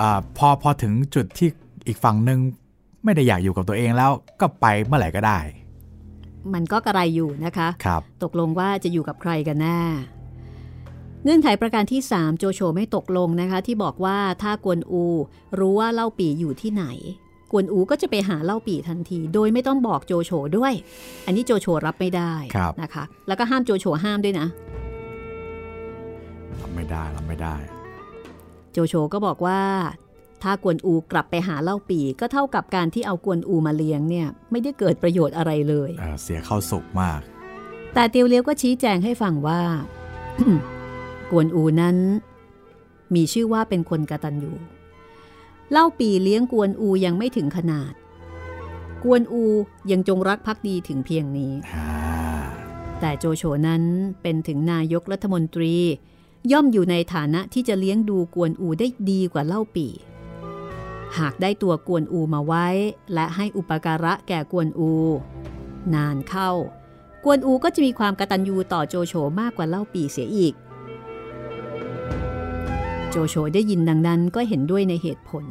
[0.00, 1.48] อ่าพอพอถึงจุดที่
[1.86, 2.38] อีกฝั่งหนึ่ง
[3.04, 4.10] ไม่ได้อยากอยู่กับตัวเองแล้ว
[4.40, 5.38] ก็ไปเมื่อไหร่ก็ได้
[6.54, 9.80] มันก็กระไรอยู่นะคะครับตกลงว่าจะอยู่กับใครกันแน่
[11.24, 15.04] เงื่อนไขประการที่ 3 โจโฉไม่ตกลงนะคะ ที่บอกว่าถ้ากวนอู
[15.58, 16.84] รู้ว่าเล่าปีอยู่ที่ไหน
[17.52, 20.72] กวนอูก็จะไปหาเล่าปีทันที โดยไม่ต้องบอกโจโฉด้วย
[21.26, 24.46] อันนี้โจโฉรับไม่ได้ครับนะคะ แล้วก็ห้ามโจโฉห้ามด้วยนะ
[26.60, 27.56] รับไม่ได้รับไม่ได้
[28.72, 29.60] โจโฉก็บอกว่า
[30.42, 37.20] ถ้ากวนอูกลับไปหาเล่าปีก็เท่ากับการที่เอากวนอูมาเลี้ยงเนี่ยไม่ได้เกิดประโยชน์อะไรเลยเอ่อเสียเข้าสุกมาก
[37.94, 39.60] แต่เตียวเลี้ยวก็ชี้แจงให้ฟังว่า
[41.30, 41.96] กวนอูนั้น
[43.14, 44.52] มีชื่อว่าเป็นคนกตัญญู
[45.72, 47.92] เล่าปีเลี้ยงกวนอูยังไม่ถึงขนาด
[49.04, 49.44] กวนอู
[49.90, 52.10] ยังจงรักภักดีถึงเพียงนี้อ่า
[53.00, 53.82] แต่โจโฉนั้น
[54.22, 55.74] เป็นถึงนายกรัฐมนตรี
[56.52, 59.86] ย่อมอยู่ในฐานะที่จะเลี้ยงดูกวนอูได้ดีกว่าเล่าปี
[61.18, 62.66] หากได้ตัวกวนอูมาไว้
[63.14, 64.92] และให้อุปการะแก่กวนอู
[65.94, 66.50] นานเข้า
[67.24, 70.54] กวนอูก็จะมีความกตัญญูต่อโจโฉมากกว่าเล่าปีเสียอีก
[73.10, 75.44] โจโฉได้ยินดังนั้นก็เห็นด้วยในเหตุผล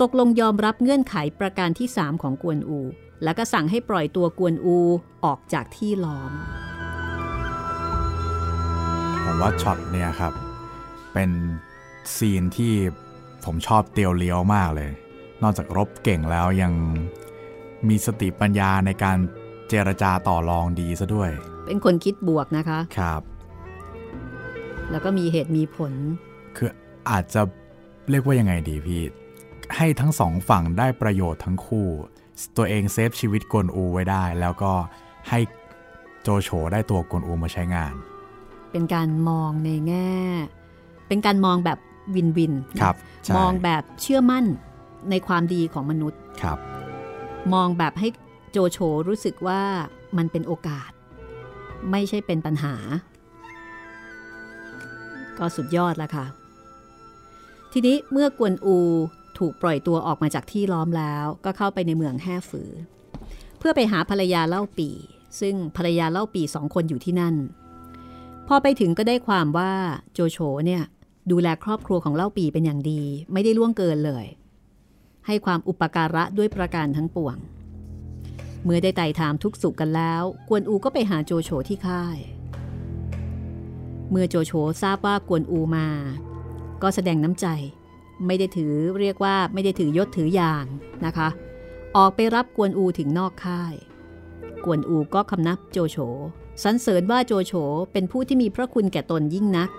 [0.00, 2.80] ตกลงยอมรับเงื่อนไขประการที่3ของกวนอู
[3.24, 4.78] แล้วก็สั่งให้ปล่อยตัวกวนอู
[5.24, 6.32] ออกจากที่ล้อม
[9.24, 10.32] ผมว่าช็อตเนี่ยครับ
[11.12, 11.30] เป็น
[12.16, 12.72] ซีนที่
[13.44, 14.90] ผมชอบเตียวเลี้ยวมากเลย
[15.42, 16.72] นอกจากรบเก่งแล้วยัง
[17.88, 19.18] มีสติปัญญาในการ
[19.68, 21.30] เจรจาต่อรองดีซะด้วย
[21.66, 23.22] เป็นคนคิดบวกนะคะ ครับ
[24.90, 25.92] แล้วก็มีเหตุมีผล
[26.56, 26.70] คือ
[27.10, 27.40] อาจจะ
[28.10, 29.02] เรียกว่ายังไงดีพี่
[29.76, 31.86] ให้ทั้งสองฝั่งได้ประโยชน์ทั้งคู่
[32.56, 34.72] ตัวเองเซฟชีวิตกวนอูไว้ได้ แล้วก็
[35.28, 35.38] ให้
[36.22, 37.94] โจโฉได้ตัวกวนอูมาใช้งาน
[38.72, 40.12] เป็นการมองในแง่
[41.08, 41.78] เป็นการมองแบบ
[42.14, 44.44] วินวินครับใช่มองแบบเชื่อมั่น
[45.10, 46.58] ในความดีของมนุษย์ครับ
[47.54, 48.08] มองแบบให้
[48.50, 48.78] โจโฉ
[49.08, 49.62] รู้สึกว่า
[50.16, 50.90] มันเป็นโอกาส
[51.90, 52.74] ไม่ใช่เป็นปัญหา
[55.38, 56.26] ก็สุดยอดแล้วค่ะ
[57.72, 58.76] ทีนี้เมื่อกวนอู
[59.38, 62.70] ถูกปล่อยตัวออกมาจากที่ล้อมแล้ว ก็เข้าไปในเมืองแห่ฝือ
[63.58, 64.90] เพื่อไปหาภรรยาเล่าปี
[65.40, 67.34] ซึ่งภรรยาเล่าปีสองคนอยู่ที่นั่น
[68.48, 69.72] พอไปถึงก็ได้ความว่า
[70.12, 70.82] โจโฉเนี่ย
[71.30, 73.02] ดูแลครอบครัวของเล่าปีเป็นอย่างดี
[73.32, 74.26] ไม่ได้ล่วงเกินเลย
[75.26, 77.36] ให้ความอุปการะด้วยประการทั้งปวง
[78.64, 82.18] เมื่อได้ไต่ถามทุกสุขกันแล้ว กวนอูก็ไปหาโจโฉที่ค่าย
[84.10, 84.52] เมื่อโจโฉ
[84.82, 85.88] ทราบว่ากวนอูมา
[86.82, 87.46] ก็แสดงน้ำใจ
[88.26, 90.64] ไม่ได้ถือเรียกว่าไม่ได้ถือยศถืออย่าง
[91.06, 91.28] นะคะ
[91.96, 93.74] ออกไปรับกวนอูถึงนอกค่าย
[94.64, 95.98] กวนอูก็คำนับโจโฉ
[96.62, 97.52] สรรเสริญว่าโจโฉ
[97.92, 99.70] เป็นผู้ที่มีพระคุณแก่ตนยิ่งนัก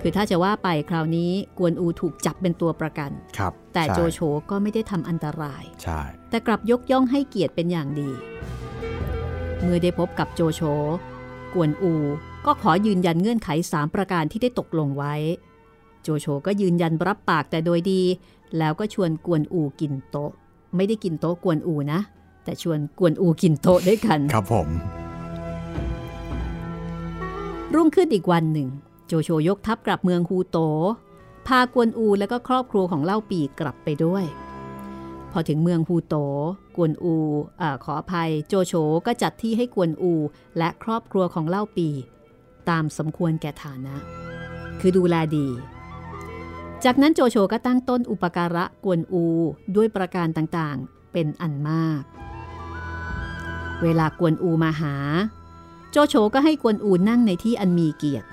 [0.00, 6.00] คือถ้าจะว่าไปคราวนี้กวนอูถูกจับเป็นตัวประกันครับ แต่ใช่โจโฉก็ไม่ได้ทำอันตราย ใช่
[6.30, 8.10] แต่กลับยกย่องให้เกียรติเป็นอย่างดี
[9.60, 10.62] เมื่อได้พบกับโจโฉ
[11.54, 11.94] กวนอู
[12.46, 15.14] ก็ขอยืนยันเงื่อนไข 3 ประการที่ได้ตกลงไว้
[16.04, 18.02] โจโฉก็ยืนยันรับปากแต่โดยดี
[18.58, 20.30] แล้วก็ชวนกวนอูกินโต๊ะ
[20.76, 22.00] ไม่ได้กินโต๊ะกวนอูนะ
[22.44, 24.68] แต่ชวนกวนอูกินโต๊ะด้วยกัน ครับผม
[27.74, 28.68] รุ่งขึ้นอีกวันหนึ่ง
[29.06, 30.58] โจโฉยกทัพกลับเมืองฮูโต
[31.46, 34.24] พากวนอูและก็ครอบครัวของเล่าปีกลับไปด้วย
[35.32, 36.14] พอถึงเมืองฮูโต
[36.76, 37.14] กวนอู
[37.60, 38.74] อาขออภัย โจโฉ
[39.06, 40.12] ก็จัดที่ให้กวนอู
[40.58, 41.88] และครอบครัวของเล่าปี
[42.70, 43.94] ตามสมควรแก่ฐานะ
[44.80, 45.46] คือดูแลดี
[46.84, 49.24] จากนั้นโจโฉก็ตั้งต้นอุปการะกวนอู
[49.76, 52.02] ด้วยประการต่างๆ เป็นอันมาก
[53.82, 54.94] เวลากวนอูมาหา
[55.90, 58.26] โจโฉก็ให้กวนอูนั่งในที่อันมีเกียรติ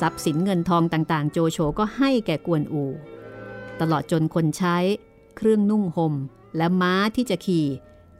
[0.00, 2.84] ทรัพย์สินเงินทองต่างๆ โจโฉก็ให้แก่กวนอู
[3.80, 4.76] ตลอดจนคนใช้
[5.36, 6.14] เครื่องนุ่งห่ม
[6.56, 7.66] และม้าที่จะขี่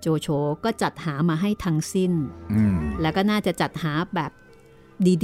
[0.00, 0.28] โจโฉ
[0.64, 2.12] ก็จัดหามาให้ทั้งสิ้น
[2.52, 4.30] อืมแล้วก็น่าจะจัดหาแบบ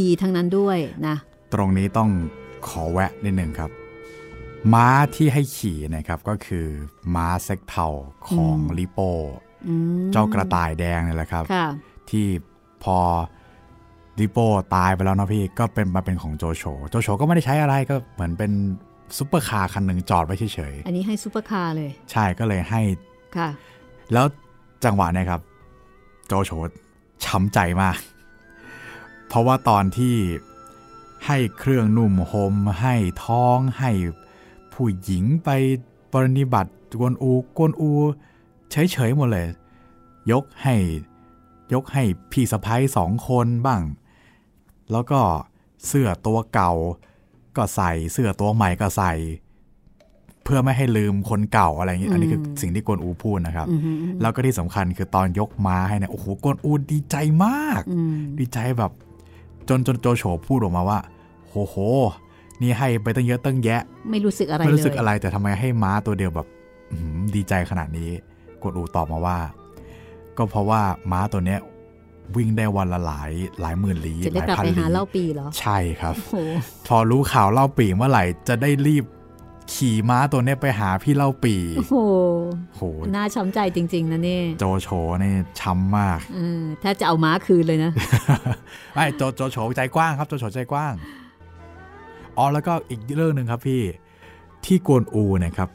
[0.01, 1.17] ดีๆ ทั้งนั้นด้วยนะ
[1.55, 2.11] ตรงนี้ต้อง
[2.69, 3.71] ขอแวะนิดหนึ่งครับ
[4.75, 6.67] ม้าที่ให้ขี่นะครับก็คือ
[7.15, 7.87] ม้าเซ็กเธาว์
[8.29, 9.01] ของอืมลิโป้
[9.69, 11.67] อืมเจ้ากระต่ายแดงนี่แหละครับค่ะ
[12.11, 12.27] ที่
[12.85, 12.99] พอ
[14.21, 14.39] ลิโป้
[14.75, 18.53] ตายไปแล้วเนาะพี่ก็เป็นมาเป็นของโจโฉโจโฉก็ไม่ได้ใช้อะไรก็เหมือนเป็น
[19.19, 22.81] ซุปเปอร์คาร์คันหนึ่งจอดไว้เฉยอันนี้ให้ซูเปอร์คาร์เลยๆใช่ก็เลยให้
[23.37, 23.49] ค่ะ
[24.13, 24.27] แล้ว
[24.85, 25.41] จังหวะเนี่ยครับ
[26.27, 26.51] โจโฉ
[27.25, 27.99] ช้ำใจมาก
[29.29, 30.15] เพราะว่าตอนที่
[31.27, 32.95] ให้เครื่องนุ่มโฮมให้
[33.25, 33.91] ท้องให้
[34.79, 35.51] ผู้หญิงไป
[36.13, 37.91] ปรนิบัติกวนอูกวนอู
[38.71, 39.49] เฉยๆหมดเลย
[40.33, 40.77] ยกให้
[41.73, 42.03] ยกให้
[42.33, 43.83] พี่สะพ้ยสองคนบ้าง
[44.93, 45.21] แล้วก็
[45.87, 46.73] เสื้อตัวเก่า
[47.57, 49.13] ก็ใส่เสื้อตัวใหม่ก็ใส่
[50.45, 53.83] เพื่อไม่ให้ลืมคนเก่าอะไรอย่างนี้อันนี้คือสิ่งที่กวนอูพูดนะครับอืม
[54.21, 58.93] แล้วก็ที่สำคัญคือตอนยกม้าให้เนี่ยโอ้โหกวนอูดีใจมากอืมดีใจแบบ
[59.69, 60.99] จนจนโจโฉพูดออกมาว่า
[61.49, 61.77] โหโห
[62.63, 66.47] นี่ให้ไปตั้งเยอะตั้งแยะ ไม่รู้สึกอะไรไม่รู้สึกเลยอะไรแต่ทำไมให้ม้าตัวเดียวแบบ
[66.91, 68.11] อื้อหือดีใจขนาดนี้
[68.63, 69.39] กวนอูตอบมาว่า
[70.37, 70.81] ก็เพราะว่า
[71.13, 71.61] ม้าตัวเนี้ย
[72.37, 73.31] วิ่งได้วันละหลาย
[73.61, 76.35] หลายหมื่นลี้จะได้หลายกลับพันไปลี้หาเล่าปีเหรอ ใช่ครับโอ้โห
[76.87, 79.05] พอรู้ข่าวเล่าปีเมื่อไหร่จะได้รีบ
[79.75, 81.97] ขี่ม้าตัวเนี้ยไปหาพี่เล่าปี โอ้โห
[82.77, 82.81] โห
[83.15, 84.89] น่าช้ำใจจริง ๆ นะเนี่ย โจโฉ
[85.23, 87.93] นี่ช้ำมาก เออถ้าจะเอาม้าคืนเลยนะ
[88.95, 90.93] ไอ้โจโจโฉใจกว้างครับ โจโฉใจกว้าง
[92.39, 93.83] อ๋อแล้วก็อีกเรื่องหนึ่งครับพี่
[94.65, 95.69] ที่กวนอูเนะครับ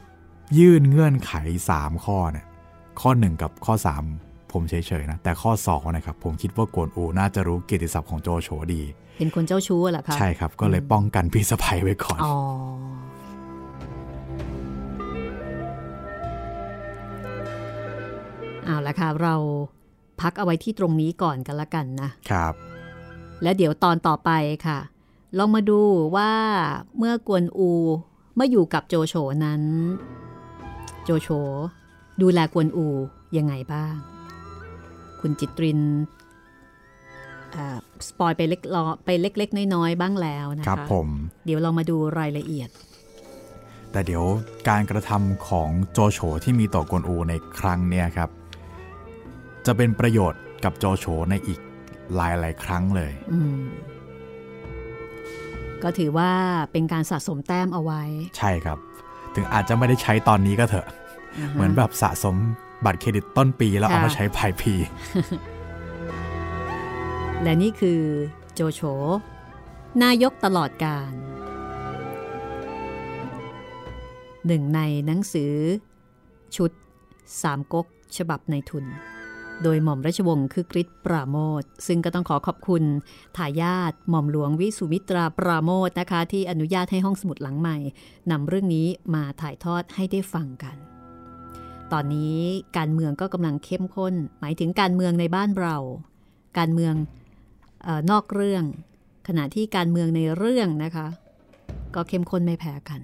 [0.58, 1.32] ยื่นเงื่อนไข
[1.70, 2.46] 3 ข้อเนี่ย
[3.00, 3.74] ข้อ 1 กับข้อ
[4.12, 8.82] 3 ผมเฉยๆนะแต่ข้อ2นะครับผมคิดว่ากวนอูน่าจะรู้เกียรติศัพท์ของโจโฉดี
[9.18, 12.36] เป็นคนเจ้าชู้เหรอคะใช่ครับ ก็เลยป้องกันพี่สะใภ้ไว้ก่อนอ๋อ
[18.64, 19.34] เอาละค่ะ เรา
[20.20, 22.54] พักเอาไว้ที่ตรงนี้ก่อนกันละกันนะครับ
[23.42, 24.30] แล้วเดี๋ยวตอนต่อไป
[24.66, 24.78] ค่ะ
[25.38, 25.80] ลองมาดู
[26.16, 26.32] ว่า
[26.98, 27.70] เมื่อกวนอู
[28.36, 29.14] เมื่ออยู่กับโจโฉ
[29.44, 29.62] นั้น
[31.04, 31.28] โจโฉ
[32.22, 32.86] ดูแลกวนอู
[33.36, 33.94] ยังไงบ้าง
[35.20, 35.80] คุณจิตริน
[37.54, 37.78] อ่า
[38.08, 41.08] สปอยไปเล็กลอไปเล็ก ๆ น้อย ๆ บ้างแล้วนะคะครับผม
[41.44, 42.68] เดี๋ยวเรามาดูรายละเอียด
[43.92, 44.24] แต่เดี๋ยว
[44.68, 48.30] การกระทำของโจโฉที่มีต่อกวนอูในครั้งเนี้ยครับ
[49.66, 51.60] จะเป็นประโยชน์กับโจโฉในอีก
[52.14, 53.62] หลายหลายครั้งเลยอืม
[55.84, 56.30] ก็ถือว่า
[56.72, 58.02] เป็นการสะสมแต้มเอาไว้
[58.38, 58.78] ใช่ครับ
[59.34, 62.36] ถึงอาจจะไม่ได้ใช้ตอนนี้ก็เถอะาฮะเหมือนแบบสะสม
[62.84, 64.72] บัตรเครดิตต้นปีแล้วค่ะเอามาใช้ปลายปี
[67.42, 68.00] และนี่คือ
[68.54, 68.80] โจโฉ
[70.02, 71.12] นายกตลอดการ
[74.46, 75.52] หนึ่งในหนังสือ
[76.56, 76.70] ชุด
[77.42, 78.84] สามก๊กฉบับในทุน
[79.62, 82.84] โดยหม่อมราชวงศ์คือกริชปราโมทซึ่งก็ต้องขอขอบคุณ
[83.36, 87.76] ทายาทหม่อมหลวงวิสุมิตราปราโมทนะคะ ที่อนุญาตให้ห้องสมุดหลังใหม่
[88.30, 90.76] นำเรื่องนี้มาถ่ายทอดให้ได้ฟังกัน
[91.92, 92.38] ตอนนี้
[92.78, 95.76] การเมืองก็กำลังเข้มข้น หมายถึงการเมืองในบ้านเรา
[96.58, 96.94] การเมือง
[97.86, 98.64] ออนอกเรื่อง
[99.28, 101.06] ขณะที่การเมืองในเรื่องนะคะ
[101.94, 103.00] ก็เข้มข้นไม่แพ้กัน